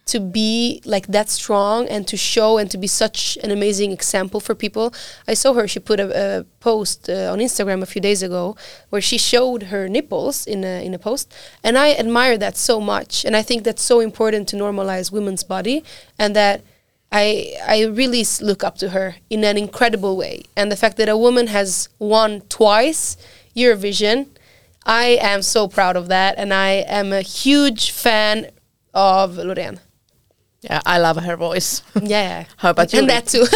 to 0.06 0.18
be 0.18 0.82
like 0.84 1.06
that 1.08 1.28
strong 1.28 1.86
and 1.86 2.06
to 2.08 2.16
show 2.16 2.58
and 2.58 2.70
to 2.70 2.78
be 2.78 2.86
such 2.86 3.38
an 3.44 3.50
amazing 3.50 3.92
example 3.92 4.40
for 4.40 4.54
people. 4.54 4.92
I 5.28 5.34
saw 5.34 5.52
her; 5.54 5.68
she 5.68 5.78
put 5.78 6.00
a, 6.00 6.40
a 6.40 6.44
post 6.60 7.08
uh, 7.08 7.32
on 7.32 7.38
Instagram 7.38 7.82
a 7.82 7.86
few 7.86 8.00
days 8.00 8.22
ago 8.22 8.56
where 8.90 9.00
she 9.00 9.18
showed 9.18 9.64
her 9.64 9.88
nipples 9.88 10.46
in 10.46 10.64
a 10.64 10.84
in 10.84 10.94
a 10.94 10.98
post, 10.98 11.32
and 11.62 11.78
I 11.78 11.92
admire 11.94 12.36
that 12.38 12.56
so 12.56 12.80
much. 12.80 13.24
And 13.24 13.36
I 13.36 13.42
think 13.42 13.62
that's 13.62 13.82
so 13.82 14.00
important 14.00 14.48
to 14.48 14.56
normalize 14.56 15.12
women's 15.12 15.44
body, 15.44 15.84
and 16.18 16.34
that 16.34 16.62
I 17.12 17.54
I 17.66 17.84
really 17.84 18.24
look 18.40 18.64
up 18.64 18.78
to 18.78 18.90
her 18.90 19.16
in 19.28 19.44
an 19.44 19.56
incredible 19.56 20.16
way. 20.16 20.42
And 20.56 20.70
the 20.70 20.76
fact 20.76 20.96
that 20.96 21.08
a 21.08 21.16
woman 21.16 21.48
has 21.48 21.88
won 21.98 22.42
twice 22.48 23.16
Eurovision, 23.56 24.26
I 24.86 25.18
am 25.20 25.42
so 25.42 25.68
proud 25.68 25.96
of 25.96 26.08
that, 26.08 26.34
and 26.38 26.54
I 26.54 26.84
am 26.86 27.12
a 27.12 27.22
huge 27.22 27.90
fan 27.90 28.50
of 28.94 29.36
Loreen. 29.36 29.78
Yeah, 30.62 30.80
I 30.84 30.98
love 30.98 31.16
her 31.16 31.36
voice. 31.36 31.82
Yeah. 32.02 32.44
How 32.58 32.70
about 32.70 32.92
you? 32.92 32.98
And 33.00 33.08
that 33.08 33.26
too. 33.26 33.46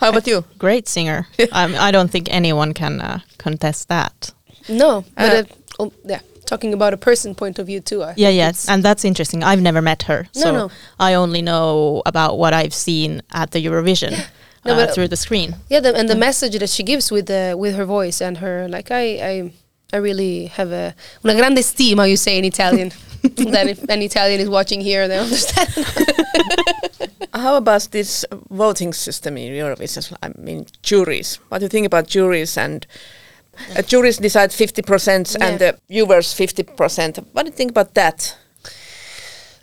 How 0.00 0.10
about 0.10 0.26
you? 0.26 0.44
Great 0.58 0.88
singer. 0.88 1.26
um, 1.52 1.74
I 1.78 1.90
don't 1.90 2.10
think 2.10 2.28
anyone 2.30 2.74
can 2.74 3.00
uh, 3.00 3.20
contest 3.38 3.88
that. 3.88 4.32
no, 4.68 5.04
but 5.16 5.32
Uh, 5.32 5.38
uh, 5.38 5.44
oh, 5.78 5.92
yeah, 6.04 6.20
talking 6.44 6.74
about 6.74 6.92
a 6.92 6.96
person 6.96 7.34
point 7.34 7.58
of 7.58 7.66
view 7.66 7.80
too. 7.80 8.02
I 8.02 8.12
Yeah, 8.16 8.28
yes, 8.32 8.68
and 8.68 8.82
that's 8.82 9.04
interesting. 9.04 9.42
I've 9.42 9.62
never 9.62 9.80
met 9.82 10.02
her, 10.04 10.26
No, 10.34 10.42
so 10.42 10.52
no. 10.52 10.70
I 10.98 11.14
only 11.14 11.40
know 11.42 12.02
about 12.04 12.36
what 12.38 12.52
I've 12.52 12.74
seen 12.74 13.22
at 13.30 13.50
the 13.50 13.64
Eurovision 13.66 14.10
No, 14.64 14.72
uh, 14.72 14.76
but- 14.86 14.94
through 14.94 15.08
the 15.08 15.16
screen. 15.16 15.54
yeah, 15.70 15.80
the, 15.80 15.94
and 15.94 16.08
the 16.08 16.16
message 16.16 16.58
that 16.58 16.68
she 16.70 16.82
gives 16.82 17.10
with 17.12 17.26
the 17.26 17.54
with 17.56 17.76
her 17.76 17.86
voice 17.86 18.20
and 18.20 18.38
her 18.38 18.68
like 18.68 18.90
I 18.90 19.04
I 19.32 19.52
I 19.92 19.98
really 19.98 20.46
have 20.46 20.72
a 20.72 20.94
una 21.24 21.34
grande 21.34 21.62
stima 21.62 22.08
you 22.08 22.16
say 22.16 22.38
in 22.38 22.44
Italian. 22.44 22.92
that 23.22 23.66
if 23.66 23.82
an 23.88 24.02
Italian 24.02 24.40
is 24.40 24.48
watching 24.48 24.80
here, 24.80 25.08
they 25.08 25.18
understand. 25.18 25.68
How 27.34 27.56
about 27.56 27.88
this 27.90 28.24
voting 28.50 28.92
system 28.92 29.36
in 29.36 29.52
Eurovision? 29.52 30.16
I 30.22 30.30
mean, 30.38 30.66
juries. 30.82 31.38
What 31.48 31.58
do 31.58 31.64
you 31.64 31.68
think 31.68 31.86
about 31.86 32.06
juries 32.06 32.56
and 32.56 32.86
uh, 33.76 33.82
juries 33.82 34.18
decide 34.18 34.50
50% 34.50 35.36
and 35.40 35.58
the 35.58 35.78
viewers 35.88 36.34
50%. 36.34 37.24
What 37.32 37.44
do 37.44 37.50
you 37.50 37.56
think 37.56 37.70
about 37.70 37.94
that? 37.94 38.36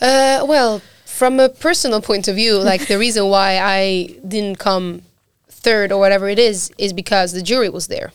Uh, 0.01 0.45
well, 0.47 0.81
from 1.05 1.39
a 1.39 1.49
personal 1.49 2.01
point 2.01 2.27
of 2.27 2.35
view, 2.35 2.57
like 2.57 2.87
the 2.87 2.97
reason 2.97 3.29
why 3.29 3.59
I 3.59 4.15
didn't 4.27 4.59
come 4.59 5.03
third 5.47 5.91
or 5.91 5.99
whatever 5.99 6.27
it 6.27 6.39
is, 6.39 6.71
is 6.77 6.91
because 6.91 7.31
the 7.33 7.41
jury 7.41 7.69
was 7.69 7.87
there. 7.87 8.11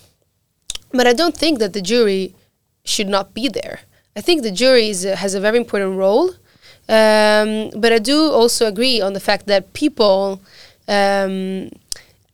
But 0.93 1.07
I 1.07 1.13
don't 1.13 1.37
think 1.37 1.59
that 1.59 1.73
the 1.73 1.83
jury 1.83 2.35
should 2.85 3.09
not 3.09 3.35
be 3.35 3.49
there. 3.49 3.81
I 4.17 4.21
think 4.21 4.43
the 4.43 4.51
jury 4.51 4.89
is, 4.89 5.05
a- 5.05 5.17
has 5.17 5.35
a 5.35 5.41
very 5.41 5.59
important 5.59 5.97
role. 5.97 6.31
Um, 6.89 7.71
but 7.77 7.93
I 7.93 7.99
do 7.99 8.31
also 8.31 8.67
agree 8.67 9.01
on 9.01 9.13
the 9.13 9.21
fact 9.21 9.47
that 9.47 9.75
people 9.75 10.41
um, 10.89 11.71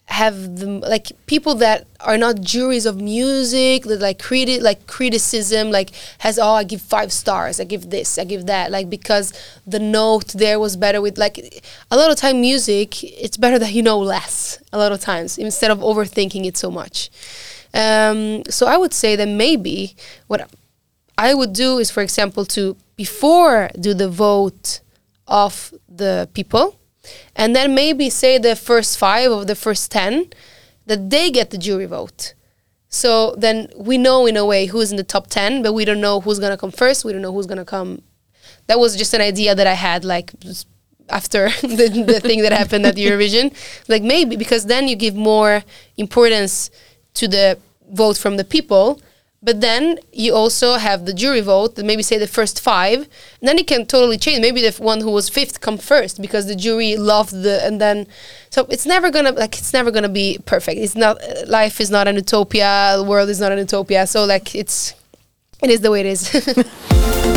have 0.06 0.56
the 0.56 0.66
like 0.66 1.11
people 1.26 1.54
that 1.56 1.87
are 2.00 2.16
not 2.16 2.40
juries 2.40 2.87
of 2.87 3.00
music 3.00 3.82
that 3.84 4.00
like 4.00 4.18
criti- 4.18 4.61
like 4.61 4.87
criticism 4.87 5.70
like 5.70 5.90
has 6.18 6.38
oh 6.38 6.52
I 6.52 6.64
give 6.64 6.82
five 6.82 7.11
stars 7.11 7.58
I 7.58 7.64
give 7.64 7.90
this 7.90 8.18
I 8.18 8.25
give 8.25 8.46
that 8.46 8.70
like 8.70 8.88
because 8.90 9.32
the 9.66 9.80
note 9.80 10.28
there 10.28 10.61
was 10.61 10.76
better 10.76 11.00
with 11.00 11.16
like 11.18 11.64
a 11.90 11.96
lot 11.96 12.11
of 12.11 12.16
time 12.16 12.40
music 12.40 13.02
it's 13.02 13.38
better 13.38 13.58
that 13.58 13.73
you 13.73 13.82
know 13.82 13.99
less 13.99 14.58
a 14.73 14.78
lot 14.78 14.92
of 14.92 15.00
times 15.00 15.38
instead 15.38 15.70
of 15.70 15.78
overthinking 15.78 16.44
it 16.46 16.56
so 16.56 16.70
much 16.70 17.11
um, 17.74 18.44
so 18.48 18.66
I 18.66 18.76
would 18.76 18.94
say 18.94 19.16
that 19.16 19.28
maybe 19.28 19.96
what 20.28 20.48
I 21.18 21.34
would 21.34 21.52
do 21.52 21.78
is, 21.78 21.90
for 21.90 22.02
example, 22.02 22.44
to 22.46 22.76
before 22.96 23.70
do 23.78 23.94
the 23.94 24.08
vote 24.08 24.80
of 25.26 25.74
the 25.88 26.28
people, 26.34 26.78
and 27.34 27.54
then 27.54 27.74
maybe 27.74 28.08
say 28.10 28.38
the 28.38 28.56
first 28.56 28.96
five 28.96 29.30
of 29.30 29.46
the 29.46 29.56
first 29.56 29.90
ten 29.90 30.26
that 30.86 31.10
they 31.10 31.30
get 31.30 31.50
the 31.50 31.58
jury 31.58 31.86
vote. 31.86 32.34
So 32.88 33.34
then 33.36 33.68
we 33.76 33.98
know 33.98 34.26
in 34.26 34.36
a 34.36 34.46
way 34.46 34.66
who's 34.66 34.92
in 34.92 34.96
the 34.96 35.04
top 35.04 35.26
ten, 35.26 35.62
but 35.62 35.72
we 35.72 35.84
don't 35.84 36.00
know 36.00 36.20
who's 36.20 36.38
gonna 36.38 36.56
come 36.56 36.70
first. 36.70 37.04
We 37.04 37.12
don't 37.12 37.22
know 37.22 37.32
who's 37.32 37.46
gonna 37.46 37.64
come. 37.64 38.02
That 38.68 38.78
was 38.78 38.96
just 38.96 39.14
an 39.14 39.20
idea 39.20 39.54
that 39.54 39.66
I 39.66 39.74
had, 39.74 40.04
like 40.04 40.32
after 41.08 41.48
the, 41.62 42.04
the 42.06 42.20
thing 42.20 42.42
that 42.42 42.52
happened 42.52 42.86
at 42.86 42.94
Eurovision. 42.94 43.52
Like 43.88 44.02
maybe 44.02 44.36
because 44.36 44.66
then 44.66 44.86
you 44.86 44.94
give 44.94 45.16
more 45.16 45.64
importance 45.96 46.70
to 47.14 47.28
the 47.28 47.59
vote 47.90 48.16
from 48.16 48.37
the 48.37 48.44
people 48.44 49.00
but 49.44 49.61
then 49.61 49.99
you 50.11 50.35
also 50.35 50.76
have 50.76 51.04
the 51.04 51.12
jury 51.12 51.42
vote 51.42 51.75
that 51.75 51.85
maybe 51.85 52.02
say 52.02 52.16
the 52.16 52.26
first 52.26 52.62
five 52.62 53.06
then 53.42 53.59
it 53.59 53.66
can 53.66 53.85
totally 53.85 54.16
change. 54.16 54.40
Maybe 54.40 54.62
the 54.62 54.73
one 54.83 55.02
who 55.02 55.11
was 55.11 55.28
fifth 55.28 55.61
come 55.61 55.76
first 55.76 56.21
because 56.21 56.47
the 56.47 56.56
jury 56.56 56.97
loved 56.97 57.42
the 57.42 57.62
and 57.62 57.78
then 57.78 58.06
so 58.49 58.66
it's 58.71 58.87
never 58.87 59.11
gonna 59.11 59.33
like 59.33 59.59
it's 59.59 59.75
never 59.75 59.90
gonna 59.90 60.09
be 60.09 60.38
perfect. 60.47 60.80
It's 60.80 60.97
not 60.97 61.18
life 61.47 61.78
is 61.78 61.90
not 61.90 62.09
an 62.09 62.16
utopia 62.16 62.94
the 62.97 63.04
world 63.04 63.28
is 63.28 63.38
not 63.38 63.52
an 63.52 63.59
utopia 63.59 64.06
so 64.06 64.25
like 64.25 64.54
it's 64.54 64.94
it 65.62 65.68
is 65.71 65.83
the 65.83 65.90
way 65.90 66.00
it 66.00 66.06
is. 66.06 66.23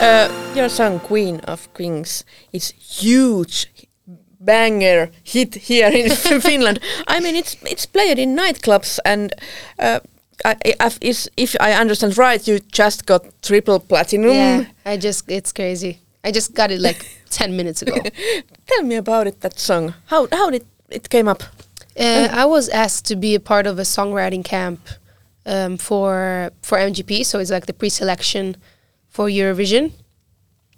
Uh, 0.00 0.32
your 0.54 0.70
song 0.70 0.98
Queen 0.98 1.40
of 1.40 1.68
Kings 1.74 2.24
is 2.54 2.70
huge 2.70 3.68
banger 4.40 5.10
hit 5.24 5.54
here 5.54 5.88
in 5.92 6.10
Finland. 6.40 6.80
I 7.08 7.20
mean, 7.20 7.36
it's 7.36 7.56
it's 7.62 7.86
played 7.86 8.18
in 8.18 8.36
nightclubs 8.36 8.98
and. 9.04 9.32
Uh, 9.78 10.00
I, 10.42 10.56
if, 11.02 11.28
if 11.36 11.54
I 11.60 11.72
understand 11.80 12.16
right, 12.16 12.48
you 12.48 12.60
just 12.72 13.04
got 13.04 13.22
triple 13.42 13.78
platinum. 13.78 14.30
yeah 14.32 14.64
i 14.86 14.96
just 14.96 15.30
it's 15.30 15.52
crazy 15.52 15.98
i 16.24 16.32
just 16.32 16.54
got 16.54 16.70
it 16.70 16.80
like 16.80 17.04
10 17.30 17.56
minutes 17.56 17.82
ago 17.82 17.96
Tell 18.66 18.82
me 18.82 18.96
about 18.96 19.26
it. 19.26 19.40
That 19.40 19.58
song. 19.58 19.92
How 20.06 20.28
how 20.32 20.48
did 20.50 20.64
it 20.88 21.08
came 21.10 21.28
up? 21.30 21.42
Uh, 21.98 22.28
I 22.32 22.44
was 22.46 22.68
asked 22.70 23.04
to 23.08 23.16
be 23.16 23.34
a 23.34 23.40
part 23.40 23.66
of 23.66 23.78
a 23.78 23.82
songwriting 23.84 24.44
camp 24.44 24.80
um, 25.44 25.76
for 25.76 26.50
for 26.62 26.78
MGP, 26.78 27.24
so 27.26 27.38
it's 27.40 27.50
like 27.50 27.66
the 27.66 27.74
pre-selection 27.74 28.56
for 29.08 29.28
Eurovision, 29.28 29.92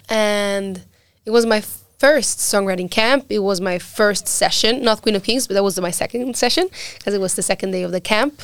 and 0.09 0.85
it 1.26 1.31
was 1.31 1.45
my 1.47 1.62
first 2.05 2.37
songwriting 2.53 2.91
camp. 3.01 3.23
It 3.39 3.43
was 3.51 3.59
my 3.71 3.79
first 3.99 4.25
session, 4.43 4.73
not 4.89 5.03
Queen 5.05 5.17
of 5.19 5.23
Kings, 5.29 5.47
but 5.47 5.55
that 5.57 5.65
was 5.69 5.75
my 5.89 5.93
second 6.03 6.21
session 6.45 6.65
because 6.99 7.13
it 7.15 7.21
was 7.27 7.33
the 7.39 7.43
second 7.53 7.71
day 7.77 7.83
of 7.89 7.93
the 7.97 8.01
camp, 8.15 8.35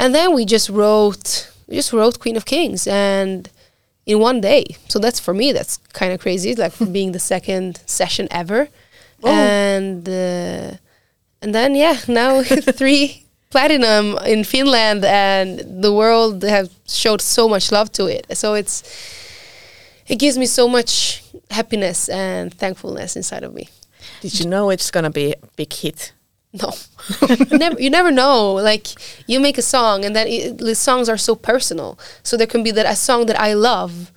and 0.00 0.08
then 0.16 0.28
we 0.36 0.42
just 0.56 0.68
wrote 0.78 1.24
we 1.68 1.72
just 1.80 1.92
wrote 1.92 2.14
Queen 2.24 2.36
of 2.40 2.44
Kings 2.54 2.86
and 2.86 3.40
in 4.10 4.16
one 4.28 4.38
day. 4.50 4.64
So 4.92 4.96
that's 5.04 5.20
for 5.26 5.34
me 5.40 5.46
that's 5.56 5.74
kind 6.00 6.12
of 6.14 6.18
crazy, 6.20 6.50
like 6.64 6.74
being 6.98 7.12
the 7.12 7.24
second 7.34 7.70
session 7.86 8.26
ever, 8.42 8.60
Oh. 9.22 9.28
and. 9.28 10.08
Uh, 10.08 10.76
and 11.42 11.54
then 11.54 11.74
yeah 11.84 11.96
now 12.08 12.42
three 12.80 13.04
platinum 13.50 14.04
in 14.34 14.42
finland 14.42 15.04
and 15.04 15.50
the 15.84 15.92
world 16.00 16.42
have 16.42 16.68
showed 17.02 17.20
so 17.20 17.42
much 17.54 17.70
love 17.70 17.88
to 17.98 18.04
it 18.16 18.24
so 18.42 18.54
it's 18.60 18.76
it 20.08 20.18
gives 20.18 20.38
me 20.38 20.46
so 20.46 20.68
much 20.68 21.22
happiness 21.50 22.08
and 22.08 22.52
thankfulness 22.52 23.16
inside 23.16 23.42
of 23.42 23.54
me. 23.54 23.68
Did 24.20 24.38
you 24.40 24.46
know 24.46 24.70
it's 24.70 24.90
gonna 24.90 25.10
be 25.10 25.32
a 25.32 25.46
big 25.56 25.72
hit? 25.72 26.12
no. 26.62 26.72
Never 27.50 27.80
you 27.80 27.90
never 27.90 28.10
know. 28.10 28.54
Like 28.54 28.86
you 29.26 29.40
make 29.40 29.58
a 29.58 29.62
song 29.62 30.04
and 30.04 30.14
then 30.14 30.26
it, 30.26 30.58
the 30.58 30.74
songs 30.74 31.08
are 31.08 31.18
so 31.18 31.34
personal. 31.34 31.98
So 32.22 32.36
there 32.36 32.46
can 32.46 32.62
be 32.62 32.70
that 32.72 32.86
a 32.86 32.96
song 32.96 33.26
that 33.26 33.38
i 33.40 33.52
love 33.52 34.12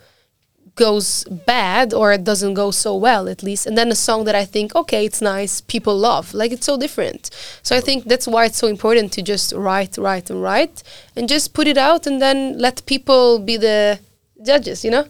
goes 0.76 1.26
bad 1.46 1.94
or 1.94 2.14
it 2.14 2.24
doesn't 2.24 2.54
go 2.54 2.72
so 2.72 2.96
well 2.96 3.28
at 3.28 3.44
least 3.44 3.68
and 3.68 3.78
then 3.78 3.92
a 3.92 3.96
song 3.96 4.24
that 4.24 4.34
i 4.34 4.46
think 4.46 4.74
okay 4.74 5.04
it's 5.06 5.22
nice 5.22 5.60
people 5.62 5.98
love. 5.98 6.34
Like 6.34 6.52
it's 6.52 6.66
so 6.66 6.78
different. 6.78 7.30
So 7.64 7.76
i 7.76 7.82
think 7.82 8.06
that's 8.06 8.28
why 8.28 8.46
it's 8.46 8.58
so 8.58 8.68
important 8.68 9.12
to 9.14 9.22
just 9.22 9.54
write 9.54 9.98
write 9.98 10.30
and 10.30 10.42
write 10.42 10.84
and 11.16 11.28
just 11.28 11.54
put 11.54 11.68
it 11.68 11.78
out 11.78 12.08
and 12.08 12.22
then 12.22 12.58
let 12.58 12.86
people 12.86 13.40
be 13.40 13.58
the 13.58 14.00
judges 14.46 14.86
you 14.86 14.92
know 14.92 15.06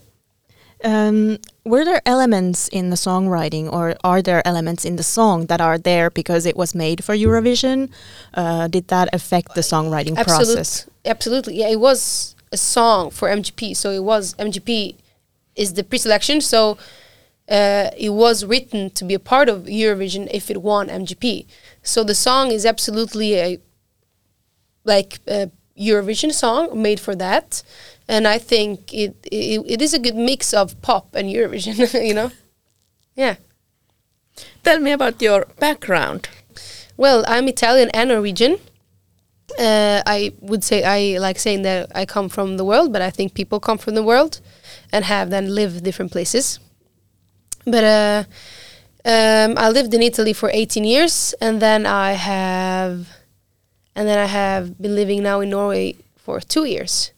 Um, 0.83 1.39
were 1.65 1.83
there 1.83 2.01
elements 2.05 2.67
in 2.69 2.89
the 2.89 2.95
songwriting, 2.95 3.71
or 3.71 3.95
are 4.03 4.21
there 4.21 4.45
elements 4.47 4.85
in 4.85 4.95
the 4.95 5.03
song 5.03 5.47
that 5.47 5.59
are 5.59 5.77
there 5.77 6.09
because 6.09 6.45
it 6.45 6.55
was 6.55 6.73
made 6.73 7.03
for 7.03 7.15
Eurovision? 7.15 7.89
Uh, 8.33 8.67
did 8.67 8.87
that 8.87 9.09
affect 9.13 9.55
the 9.55 9.61
songwriting 9.61 10.15
process? 10.15 10.89
Absolutely. 11.05 11.55
Yeah, 11.55 11.67
it 11.67 11.79
was 11.79 12.35
a 12.51 12.57
song 12.57 13.11
for 13.11 13.27
MGP. 13.29 13.75
So 13.75 13.91
it 13.91 14.03
was 14.03 14.33
MGP 14.35 14.95
is 15.55 15.73
the 15.73 15.83
pre-selection. 15.83 16.41
So 16.41 16.77
uh, 17.49 17.89
it 17.97 18.11
was 18.11 18.45
written 18.45 18.89
to 18.91 19.03
be 19.03 19.13
a 19.13 19.19
part 19.19 19.49
of 19.49 19.63
Eurovision 19.63 20.29
if 20.31 20.49
it 20.49 20.61
won 20.61 20.87
MGP. 20.87 21.45
So 21.83 22.03
the 22.03 22.15
song 22.15 22.51
is 22.51 22.65
absolutely 22.65 23.35
a 23.35 23.59
like 24.85 25.19
uh, 25.27 25.47
Eurovision 25.79 26.33
song 26.33 26.81
made 26.81 26.99
for 26.99 27.15
that, 27.15 27.63
and 28.07 28.27
I 28.27 28.37
think 28.37 28.93
it 28.93 29.15
it, 29.31 29.63
it 29.65 29.81
is 29.81 29.93
a 29.93 29.99
good 29.99 30.15
mix 30.15 30.53
of 30.53 30.79
pop 30.81 31.15
and 31.15 31.29
Eurovision. 31.29 31.75
you 32.07 32.13
know, 32.13 32.31
yeah. 33.15 33.35
Tell 34.63 34.79
me 34.79 34.91
about 34.91 35.21
your 35.21 35.45
background. 35.59 36.29
Well, 36.97 37.23
I'm 37.27 37.47
Italian 37.47 37.89
and 37.93 38.09
Norwegian. 38.09 38.57
Uh, 39.57 40.01
I 40.05 40.33
would 40.41 40.63
say 40.63 40.83
I 40.83 41.17
like 41.17 41.39
saying 41.39 41.63
that 41.63 41.91
I 41.95 42.05
come 42.05 42.29
from 42.29 42.57
the 42.57 42.65
world, 42.65 42.93
but 42.93 43.01
I 43.01 43.09
think 43.09 43.33
people 43.33 43.59
come 43.59 43.77
from 43.77 43.95
the 43.95 44.03
world 44.03 44.41
and 44.91 45.05
have 45.05 45.29
then 45.29 45.55
lived 45.55 45.83
different 45.83 46.11
places. 46.11 46.59
But 47.65 47.83
uh, 47.83 48.23
um, 49.05 49.57
I 49.57 49.69
lived 49.69 49.93
in 49.93 50.01
Italy 50.01 50.33
for 50.33 50.49
18 50.49 50.83
years, 50.83 51.33
and 51.41 51.61
then 51.61 51.85
I 51.85 52.13
have, 52.13 53.07
and 53.95 54.07
then 54.07 54.17
I 54.17 54.25
have 54.25 54.81
been 54.81 54.95
living 54.95 55.23
now 55.23 55.39
in 55.41 55.49
Norway 55.49 55.95
for 56.17 56.39
two 56.39 56.65
years. 56.65 57.11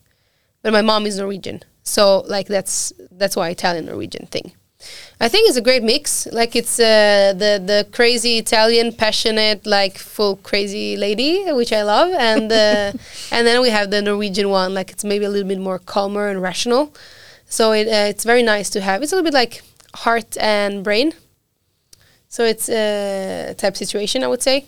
But 0.62 0.72
my 0.72 0.82
mom 0.82 1.06
is 1.06 1.18
Norwegian, 1.18 1.62
so 1.82 2.20
like 2.28 2.46
that's 2.46 2.92
that's 3.10 3.36
why 3.36 3.48
Italian 3.48 3.86
Norwegian 3.86 4.26
thing. 4.26 4.52
I 5.20 5.28
think 5.28 5.48
it's 5.48 5.56
a 5.56 5.62
great 5.62 5.82
mix. 5.82 6.26
Like 6.32 6.56
it's 6.56 6.78
uh, 6.78 7.32
the 7.36 7.62
the 7.64 7.86
crazy 7.92 8.38
Italian, 8.38 8.92
passionate, 8.92 9.66
like 9.66 9.98
full 9.98 10.36
crazy 10.36 10.96
lady, 10.96 11.50
which 11.52 11.72
I 11.72 11.82
love, 11.82 12.12
and 12.12 12.50
uh, 12.52 12.92
and 13.32 13.46
then 13.46 13.60
we 13.60 13.70
have 13.70 13.90
the 13.90 14.02
Norwegian 14.02 14.48
one. 14.50 14.74
Like 14.74 14.90
it's 14.90 15.04
maybe 15.04 15.24
a 15.24 15.30
little 15.30 15.48
bit 15.48 15.60
more 15.60 15.78
calmer 15.78 16.28
and 16.28 16.40
rational. 16.42 16.94
So 17.46 17.72
it 17.72 17.86
uh, 17.88 18.08
it's 18.10 18.24
very 18.24 18.42
nice 18.42 18.70
to 18.70 18.80
have. 18.80 19.02
It's 19.02 19.12
a 19.12 19.16
little 19.16 19.30
bit 19.30 19.34
like 19.34 19.62
heart 19.94 20.36
and 20.38 20.82
brain. 20.82 21.12
So 22.28 22.44
it's 22.44 22.68
a 22.68 23.54
type 23.58 23.76
situation, 23.76 24.24
I 24.24 24.26
would 24.26 24.42
say, 24.42 24.64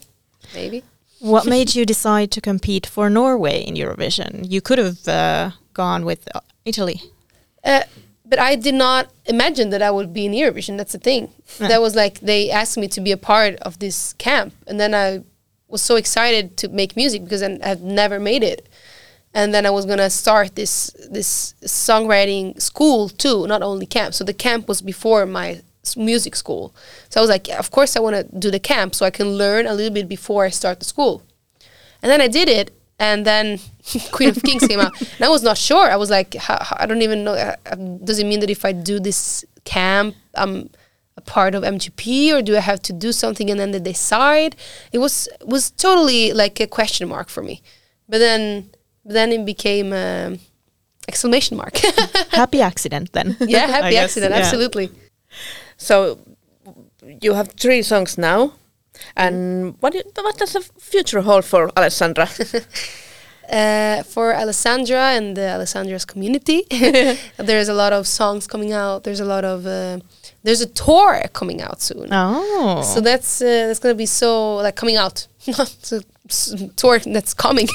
maybe. 0.54 0.82
What 1.24 1.46
made 1.46 1.74
you 1.74 1.86
decide 1.86 2.30
to 2.32 2.40
compete 2.40 2.86
for 2.86 3.08
Norway 3.08 3.62
in 3.62 3.74
Eurovision? 3.74 4.50
You 4.50 4.60
could 4.60 4.78
have 4.78 5.08
uh, 5.08 5.50
gone 5.72 6.04
with 6.04 6.28
uh, 6.34 6.40
Italy. 6.66 7.00
Uh, 7.64 7.84
but 8.26 8.38
I 8.38 8.56
did 8.56 8.74
not 8.74 9.10
imagine 9.24 9.70
that 9.70 9.80
I 9.80 9.90
would 9.90 10.12
be 10.12 10.26
in 10.26 10.32
Eurovision. 10.32 10.76
That's 10.76 10.92
the 10.92 10.98
thing. 10.98 11.30
That 11.58 11.80
was 11.80 11.94
like 11.94 12.20
they 12.20 12.50
asked 12.50 12.76
me 12.76 12.88
to 12.88 13.00
be 13.00 13.12
a 13.12 13.16
part 13.16 13.54
of 13.56 13.78
this 13.78 14.12
camp, 14.14 14.52
and 14.66 14.78
then 14.78 14.94
I 14.94 15.22
was 15.68 15.82
so 15.82 15.96
excited 15.96 16.56
to 16.58 16.68
make 16.68 16.94
music 16.94 17.24
because 17.24 17.42
I 17.42 17.58
had 17.66 17.82
never 17.82 18.20
made 18.20 18.42
it, 18.42 18.68
and 19.32 19.54
then 19.54 19.64
I 19.66 19.70
was 19.70 19.86
gonna 19.86 20.10
start 20.10 20.56
this 20.56 20.90
this 21.10 21.54
songwriting 21.64 22.60
school 22.60 23.08
too, 23.08 23.46
not 23.46 23.62
only 23.62 23.86
camp. 23.86 24.14
So 24.14 24.24
the 24.24 24.34
camp 24.34 24.68
was 24.68 24.82
before 24.82 25.24
my 25.26 25.62
music 25.96 26.34
school. 26.36 26.74
So 27.10 27.20
I 27.20 27.22
was 27.22 27.30
like, 27.30 27.48
yeah, 27.48 27.58
of 27.58 27.70
course 27.70 27.96
I 27.96 28.00
want 28.00 28.16
to 28.16 28.24
do 28.38 28.50
the 28.50 28.60
camp 28.60 28.94
so 28.94 29.06
I 29.06 29.10
can 29.10 29.28
learn 29.36 29.66
a 29.66 29.74
little 29.74 29.92
bit 29.92 30.08
before 30.08 30.44
I 30.44 30.50
start 30.50 30.78
the 30.78 30.84
school. 30.84 31.22
And 32.02 32.10
then 32.10 32.20
I 32.20 32.28
did 32.28 32.48
it, 32.48 32.70
and 32.98 33.24
then 33.26 33.58
Queen 34.12 34.28
of 34.30 34.42
Kings 34.42 34.66
came 34.66 34.80
out, 34.80 34.92
and 35.16 35.22
I 35.22 35.28
was 35.28 35.42
not 35.42 35.56
sure. 35.58 35.90
I 35.90 35.96
was 35.96 36.10
like, 36.10 36.36
I 36.48 36.86
don't 36.86 37.02
even 37.02 37.24
know. 37.24 37.34
Uh, 37.34 37.56
uh, 37.66 37.74
does 37.76 38.18
it 38.18 38.26
mean 38.26 38.40
that 38.40 38.50
if 38.50 38.64
I 38.64 38.72
do 38.72 39.00
this 39.00 39.44
camp, 39.64 40.14
I'm 40.34 40.70
a 41.16 41.20
part 41.20 41.54
of 41.54 41.62
MGP, 41.62 42.32
or 42.32 42.42
do 42.42 42.56
I 42.56 42.60
have 42.60 42.80
to 42.82 42.92
do 42.92 43.12
something 43.12 43.50
and 43.50 43.58
then 43.58 43.70
they 43.70 43.80
decide? 43.80 44.56
It 44.92 44.98
was 44.98 45.28
was 45.42 45.70
totally 45.70 46.32
like 46.32 46.60
a 46.60 46.66
question 46.66 47.08
mark 47.08 47.28
for 47.28 47.42
me. 47.42 47.62
But 48.08 48.18
then, 48.18 48.70
then 49.04 49.32
it 49.32 49.44
became 49.44 49.92
um 49.92 50.40
exclamation 51.08 51.56
mark. 51.56 51.76
Happy 52.30 52.60
accident 52.60 53.12
then. 53.12 53.36
yeah, 53.40 53.66
happy 53.66 53.90
guess, 53.90 54.04
accident, 54.04 54.32
yeah. 54.32 54.40
absolutely. 54.40 54.90
So 55.76 56.18
you 57.20 57.34
have 57.34 57.52
three 57.52 57.82
songs 57.82 58.16
now, 58.18 58.52
and 59.16 59.74
what 59.80 59.92
do- 59.92 60.10
what 60.22 60.38
does 60.38 60.52
the 60.52 60.62
future 60.78 61.20
hold 61.22 61.44
for 61.44 61.70
Alessandra? 61.76 62.28
uh, 63.50 64.02
for 64.02 64.32
Alessandra 64.34 65.12
and 65.16 65.36
the 65.36 65.42
Alessandra's 65.42 66.04
community. 66.04 66.64
there's 67.36 67.68
a 67.68 67.74
lot 67.74 67.92
of 67.92 68.06
songs 68.06 68.46
coming 68.46 68.72
out. 68.72 69.04
There's 69.04 69.20
a 69.20 69.24
lot 69.24 69.44
of 69.44 69.66
uh, 69.66 69.98
there's 70.42 70.60
a 70.60 70.66
tour 70.66 71.22
coming 71.32 71.60
out 71.62 71.80
soon. 71.80 72.08
Oh. 72.12 72.82
So 72.82 73.00
that's 73.00 73.40
uh, 73.40 73.66
that's 73.68 73.78
gonna 73.78 73.94
be 73.94 74.06
so 74.06 74.56
like 74.56 74.76
coming 74.76 74.96
out, 74.96 75.26
not 75.46 75.92
a 75.92 76.02
tour 76.76 76.98
that's 76.98 77.34
coming, 77.34 77.68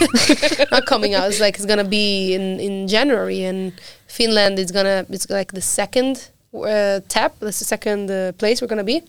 not 0.71 0.85
coming 0.85 1.13
out. 1.13 1.29
It's 1.29 1.39
like 1.39 1.55
it's 1.55 1.65
gonna 1.65 1.83
be 1.83 2.33
in 2.33 2.59
in 2.59 2.87
January 2.87 3.43
and 3.43 3.73
Finland 4.07 4.59
is 4.59 4.71
gonna 4.71 5.05
it's 5.09 5.29
like 5.29 5.53
the 5.53 5.61
second 5.61 6.29
uh, 6.53 7.01
tap. 7.07 7.35
That's 7.39 7.59
the 7.59 7.65
second 7.65 8.09
uh, 8.09 8.31
place 8.33 8.61
we're 8.61 8.67
gonna 8.67 8.83
be. 8.83 9.03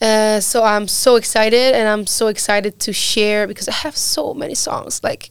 Uh, 0.00 0.40
so 0.40 0.62
I'm 0.62 0.88
so 0.88 1.16
excited, 1.16 1.74
and 1.74 1.88
I'm 1.88 2.06
so 2.06 2.26
excited 2.26 2.78
to 2.80 2.92
share 2.92 3.46
because 3.46 3.68
I 3.68 3.72
have 3.72 3.96
so 3.96 4.34
many 4.34 4.54
songs. 4.54 5.02
Like, 5.02 5.30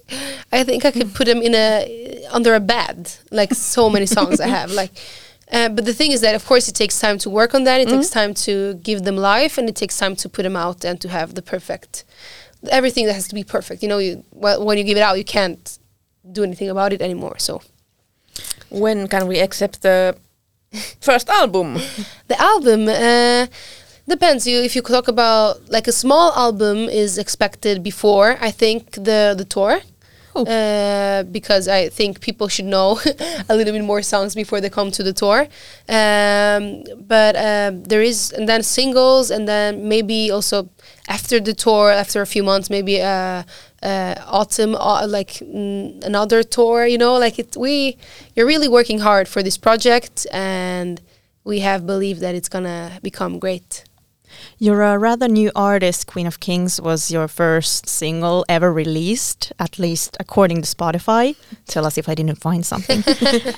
I 0.51 0.63
think 0.63 0.85
I 0.85 0.91
could 0.91 1.13
put 1.13 1.25
them 1.27 1.41
in 1.41 1.53
a 1.53 2.25
under 2.31 2.55
a 2.55 2.59
bed. 2.59 3.11
Like 3.29 3.53
so 3.53 3.89
many 3.89 4.05
songs 4.05 4.39
I 4.39 4.47
have. 4.47 4.71
Like, 4.71 4.91
uh, 5.51 5.69
but 5.69 5.85
the 5.85 5.93
thing 5.93 6.11
is 6.11 6.21
that 6.21 6.33
of 6.33 6.45
course 6.45 6.67
it 6.67 6.75
takes 6.75 6.99
time 6.99 7.17
to 7.19 7.29
work 7.29 7.53
on 7.53 7.65
that. 7.65 7.81
It 7.81 7.89
takes 7.89 8.09
time 8.09 8.33
to 8.45 8.75
give 8.75 9.03
them 9.03 9.17
life, 9.17 9.57
and 9.57 9.69
it 9.69 9.75
takes 9.75 9.97
time 9.97 10.15
to 10.15 10.29
put 10.29 10.43
them 10.43 10.55
out 10.55 10.83
and 10.85 10.99
to 11.01 11.09
have 11.09 11.35
the 11.35 11.41
perfect 11.41 12.03
everything 12.71 13.05
that 13.05 13.13
has 13.13 13.27
to 13.27 13.35
be 13.35 13.43
perfect. 13.43 13.83
You 13.83 13.89
know, 13.89 13.97
you 13.97 14.23
well 14.31 14.63
when 14.65 14.77
you 14.77 14.83
give 14.83 14.97
it 14.97 15.01
out, 15.01 15.17
you 15.17 15.25
can't 15.25 15.77
do 16.31 16.43
anything 16.43 16.69
about 16.69 16.93
it 16.93 17.01
anymore. 17.01 17.37
So 17.37 17.61
when 18.69 19.07
can 19.07 19.27
we 19.27 19.39
accept 19.39 19.81
the 19.81 20.15
first 21.01 21.29
album? 21.29 21.77
The 22.27 22.39
album 22.39 22.87
uh, 22.87 23.47
depends. 24.07 24.47
You 24.47 24.61
if 24.61 24.75
you 24.75 24.81
talk 24.81 25.07
about 25.07 25.69
like 25.69 25.87
a 25.87 25.91
small 25.91 26.33
album 26.33 26.89
is 26.89 27.17
expected 27.17 27.83
before 27.83 28.37
I 28.41 28.51
think 28.51 28.91
the 28.91 29.35
the 29.37 29.45
tour. 29.45 29.81
Uh, 30.35 31.23
because 31.23 31.67
I 31.67 31.89
think 31.89 32.19
people 32.19 32.47
should 32.47 32.65
know 32.65 32.99
a 33.49 33.55
little 33.55 33.73
bit 33.73 33.83
more 33.83 34.01
songs 34.01 34.33
before 34.35 34.59
they 34.61 34.69
come 34.69 34.89
to 34.91 35.03
the 35.03 35.13
tour. 35.13 35.47
Um, 35.87 36.83
but 36.99 37.35
um, 37.35 37.83
there 37.83 38.01
is, 38.01 38.31
and 38.31 38.49
then 38.49 38.63
singles, 38.63 39.29
and 39.29 39.47
then 39.47 39.87
maybe 39.87 40.31
also 40.31 40.69
after 41.07 41.39
the 41.39 41.53
tour, 41.53 41.91
after 41.91 42.21
a 42.21 42.25
few 42.25 42.43
months, 42.43 42.69
maybe 42.69 43.01
uh, 43.01 43.43
uh, 43.83 44.15
autumn, 44.25 44.75
uh, 44.75 45.05
like 45.07 45.33
mm, 45.33 46.03
another 46.03 46.41
tour. 46.43 46.87
You 46.87 46.97
know, 46.97 47.15
like 47.15 47.37
it. 47.37 47.55
We 47.55 47.97
you're 48.35 48.47
really 48.47 48.67
working 48.67 48.99
hard 48.99 49.27
for 49.27 49.43
this 49.43 49.57
project, 49.57 50.25
and 50.31 50.99
we 51.43 51.59
have 51.59 51.85
believed 51.85 52.21
that 52.21 52.33
it's 52.33 52.49
gonna 52.49 52.99
become 53.03 53.39
great. 53.39 53.83
You're 54.57 54.81
a 54.81 54.97
rather 54.97 55.27
new 55.27 55.51
artist. 55.55 56.07
Queen 56.07 56.27
of 56.27 56.39
Kings 56.39 56.79
was 56.79 57.11
your 57.11 57.27
first 57.27 57.87
single 57.87 58.45
ever 58.47 58.71
released, 58.71 59.51
at 59.59 59.79
least 59.79 60.17
according 60.19 60.61
to 60.61 60.75
Spotify. 60.75 61.35
Tell 61.67 61.85
us 61.85 61.97
if 61.97 62.07
I 62.07 62.15
didn't 62.15 62.39
find 62.39 62.65
something. 62.65 63.03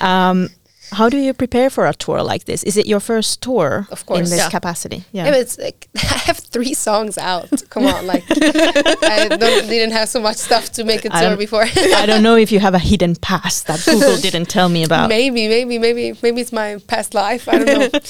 um, 0.00 0.48
how 0.92 1.08
do 1.08 1.16
you 1.16 1.34
prepare 1.34 1.70
for 1.70 1.86
a 1.86 1.92
tour 1.92 2.22
like 2.22 2.44
this? 2.44 2.62
Is 2.62 2.76
it 2.76 2.86
your 2.86 3.00
first 3.00 3.42
tour 3.42 3.86
Of 3.90 4.06
course, 4.06 4.20
in 4.20 4.24
this 4.24 4.38
yeah. 4.38 4.50
capacity? 4.50 5.04
Yeah, 5.12 5.24
but 5.24 5.34
it's 5.34 5.58
like 5.58 5.88
I 5.96 6.18
have 6.28 6.38
three 6.38 6.74
songs 6.74 7.18
out. 7.18 7.50
Come 7.70 7.86
on, 7.86 8.06
like 8.06 8.24
I 8.30 9.28
don't, 9.28 9.68
didn't 9.68 9.92
have 9.92 10.08
so 10.08 10.20
much 10.20 10.36
stuff 10.36 10.70
to 10.72 10.84
make 10.84 11.04
a 11.04 11.10
tour 11.10 11.36
before. 11.36 11.64
I 11.64 12.06
don't 12.06 12.22
know 12.22 12.36
if 12.36 12.52
you 12.52 12.60
have 12.60 12.74
a 12.74 12.78
hidden 12.78 13.16
past 13.16 13.66
that 13.66 13.82
Google 13.84 14.16
didn't 14.16 14.46
tell 14.46 14.68
me 14.68 14.84
about. 14.84 15.08
maybe, 15.08 15.48
maybe, 15.48 15.78
maybe, 15.78 16.18
maybe 16.22 16.40
it's 16.40 16.52
my 16.52 16.78
past 16.86 17.14
life. 17.14 17.48
I 17.48 17.58
don't 17.58 17.92
know. 17.92 18.00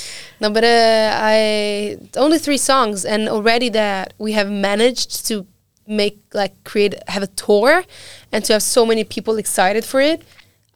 no, 0.41 0.51
but 0.51 0.65
uh, 0.65 1.11
I 1.21 1.99
only 2.17 2.39
three 2.39 2.59
songs, 2.59 3.05
and 3.05 3.29
already 3.29 3.69
that 3.71 4.15
we 4.19 4.33
have 4.33 4.51
managed 4.51 5.27
to 5.29 5.47
make 5.87 6.21
like 6.35 6.53
create 6.65 6.95
have 7.09 7.23
a 7.23 7.29
tour, 7.29 7.85
and 8.33 8.45
to 8.45 8.53
have 8.53 8.63
so 8.63 8.85
many 8.85 9.05
people 9.05 9.37
excited 9.37 9.85
for 9.85 10.01
it. 10.01 10.23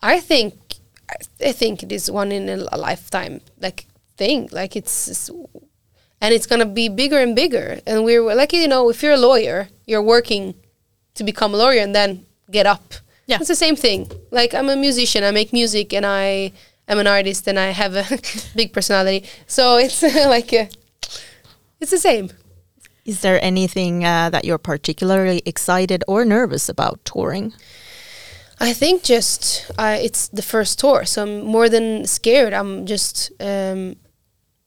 I 0.02 0.18
think 0.18 0.54
I- 1.40 1.52
think 1.52 1.82
it 1.82 1.92
is 1.92 2.10
one 2.10 2.32
in 2.32 2.48
a, 2.48 2.66
a 2.72 2.78
lifetime 2.78 3.40
like 3.60 3.86
thing. 4.16 4.48
Like 4.52 4.76
it's, 4.76 5.08
it's 5.08 5.30
and 6.20 6.34
it's 6.34 6.46
gonna 6.46 6.66
be 6.66 6.88
bigger 6.88 7.18
and 7.18 7.34
bigger. 7.34 7.80
And 7.86 8.04
we're 8.04 8.22
like 8.34 8.52
you 8.52 8.68
know, 8.68 8.90
if 8.90 9.02
you're 9.02 9.14
a 9.14 9.24
lawyer, 9.30 9.68
you're 9.86 10.02
working 10.02 10.54
to 11.14 11.24
become 11.24 11.54
a 11.54 11.56
lawyer 11.56 11.80
and 11.80 11.94
then 11.94 12.26
get 12.50 12.66
up. 12.66 12.94
Yeah. 13.26 13.38
it's 13.38 13.48
the 13.48 13.54
same 13.54 13.76
thing. 13.76 14.10
Like 14.30 14.54
I'm 14.54 14.68
a 14.68 14.76
musician, 14.76 15.22
I 15.22 15.30
make 15.30 15.52
music, 15.52 15.92
and 15.92 16.04
I 16.04 16.52
am 16.88 16.98
an 16.98 17.06
artist, 17.06 17.46
and 17.46 17.58
I 17.58 17.70
have 17.70 17.94
a 17.94 18.04
big 18.56 18.72
personality. 18.72 19.24
So 19.46 19.76
it's 19.76 20.02
like 20.36 20.52
a, 20.52 20.68
it's 21.80 21.92
the 21.92 21.98
same. 21.98 22.30
Is 23.04 23.20
there 23.22 23.42
anything 23.42 24.04
uh, 24.04 24.30
that 24.30 24.44
you're 24.44 24.58
particularly 24.58 25.42
excited 25.46 26.04
or 26.06 26.24
nervous 26.24 26.68
about 26.68 27.04
touring? 27.04 27.52
I 28.60 28.74
think 28.74 29.02
just 29.02 29.70
uh, 29.78 29.96
it's 30.00 30.28
the 30.28 30.42
first 30.42 30.78
tour, 30.78 31.04
so 31.06 31.22
I'm 31.22 31.44
more 31.44 31.68
than 31.68 32.06
scared. 32.06 32.52
I'm 32.52 32.84
just 32.84 33.32
um, 33.40 33.96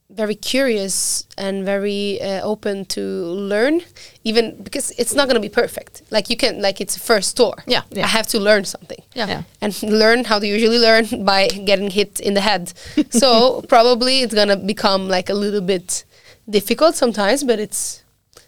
very 0.10 0.34
curious 0.36 1.28
and 1.38 1.64
very 1.64 2.20
uh, 2.20 2.42
open 2.42 2.86
to 2.86 3.02
learn, 3.02 3.82
even 4.24 4.64
because 4.64 4.92
it's 4.98 5.14
not 5.14 5.28
going 5.28 5.36
to 5.36 5.48
be 5.48 5.50
perfect. 5.50 6.02
Like 6.10 6.30
you 6.30 6.38
can, 6.38 6.60
like 6.60 6.82
it's 6.82 6.98
a 6.98 7.00
first 7.00 7.38
tour. 7.38 7.64
Yeah. 7.68 7.82
Yeah. 7.92 8.06
I 8.06 8.08
have 8.08 8.28
to 8.28 8.40
learn 8.40 8.66
something. 8.66 9.04
Yeah. 9.14 9.44
and 9.62 9.84
learn 9.84 10.24
how 10.26 10.40
to 10.40 10.48
usually 10.48 10.80
learn 10.80 11.24
by 11.26 11.48
getting 11.48 11.92
hit 11.92 12.20
in 12.20 12.34
the 12.34 12.42
head. 12.42 12.74
so 13.10 13.62
probably 13.68 14.22
it's 14.22 14.34
gonna 14.34 14.58
become 14.58 15.08
like 15.08 15.30
a 15.30 15.36
little 15.36 15.62
bit 15.62 16.04
difficult 16.50 16.96
sometimes, 16.96 17.44
but 17.44 17.60
it's 17.60 18.04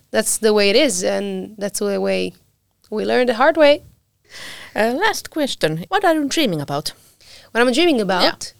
that's 0.09 0.37
the 0.37 0.53
way 0.53 0.69
it 0.69 0.75
is, 0.75 1.03
and 1.03 1.55
that's 1.57 1.79
the 1.79 1.99
way 2.01 2.33
we 2.89 3.05
learn 3.05 3.27
the 3.27 3.35
hard 3.35 3.57
way. 3.57 3.83
Uh, 4.75 4.93
last 4.93 5.29
question. 5.29 5.85
What 5.87 6.03
are 6.03 6.13
you 6.13 6.27
dreaming 6.27 6.61
about? 6.61 6.93
what 7.55 7.61
I'm 7.61 7.71
dreaming 7.71 8.01
about. 8.01 8.53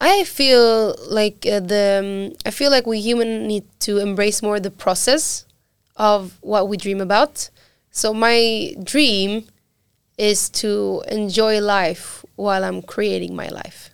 I 0.00 0.24
feel 0.24 0.96
like 1.08 1.46
uh, 1.46 1.60
the 1.60 2.32
um, 2.32 2.36
I 2.44 2.50
feel 2.50 2.72
like 2.72 2.84
we 2.84 3.00
human 3.00 3.46
need 3.46 3.62
to 3.80 3.98
embrace 3.98 4.42
more 4.42 4.58
the 4.58 4.72
process 4.72 5.46
of 5.94 6.36
what 6.40 6.68
we 6.68 6.76
dream 6.76 7.00
about. 7.00 7.48
So 7.92 8.12
my 8.12 8.74
dream 8.82 9.46
is 10.18 10.50
to 10.50 11.04
enjoy 11.06 11.60
life 11.60 12.24
while 12.34 12.64
I'm 12.64 12.82
creating 12.82 13.36
my 13.36 13.48
life. 13.48 13.90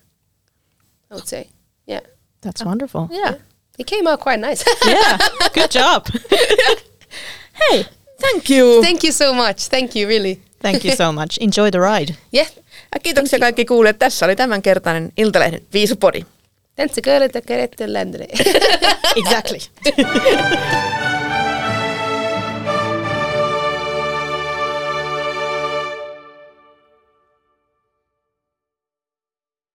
I 1.10 1.16
would 1.16 1.28
say, 1.28 1.50
yeah, 1.86 2.00
That's 2.40 2.64
wonderful. 2.64 3.10
Yeah. 3.12 3.34
it 3.78 3.86
came 3.86 4.06
out 4.06 4.20
quite 4.20 4.40
nice. 4.40 4.64
yeah, 4.86 5.18
good 5.52 5.70
job. 5.70 6.08
Hey, 7.70 7.84
thank 8.18 8.48
you. 8.48 8.80
Thank 8.82 9.02
you 9.02 9.10
so 9.10 9.34
much. 9.34 9.66
Thank 9.66 9.96
you, 9.96 10.06
really. 10.06 10.40
Thank 10.62 10.84
you 10.84 10.96
so 10.96 11.12
much. 11.20 11.38
Enjoy 11.40 11.70
the 11.70 11.78
ride. 11.78 12.14
Yeah, 12.34 12.48
Ja 12.94 13.00
kiitoksia 13.02 13.38
kaikki 13.38 13.64
kuulijat. 13.64 13.98
Tässä 13.98 14.26
oli 14.26 14.36
tämänkertainen 14.36 15.12
Iltalehden 15.16 15.60
Viisupodi. 15.72 16.24
det 16.76 17.84
att 17.84 17.92
länder 17.92 18.22
Exactly. 19.16 19.58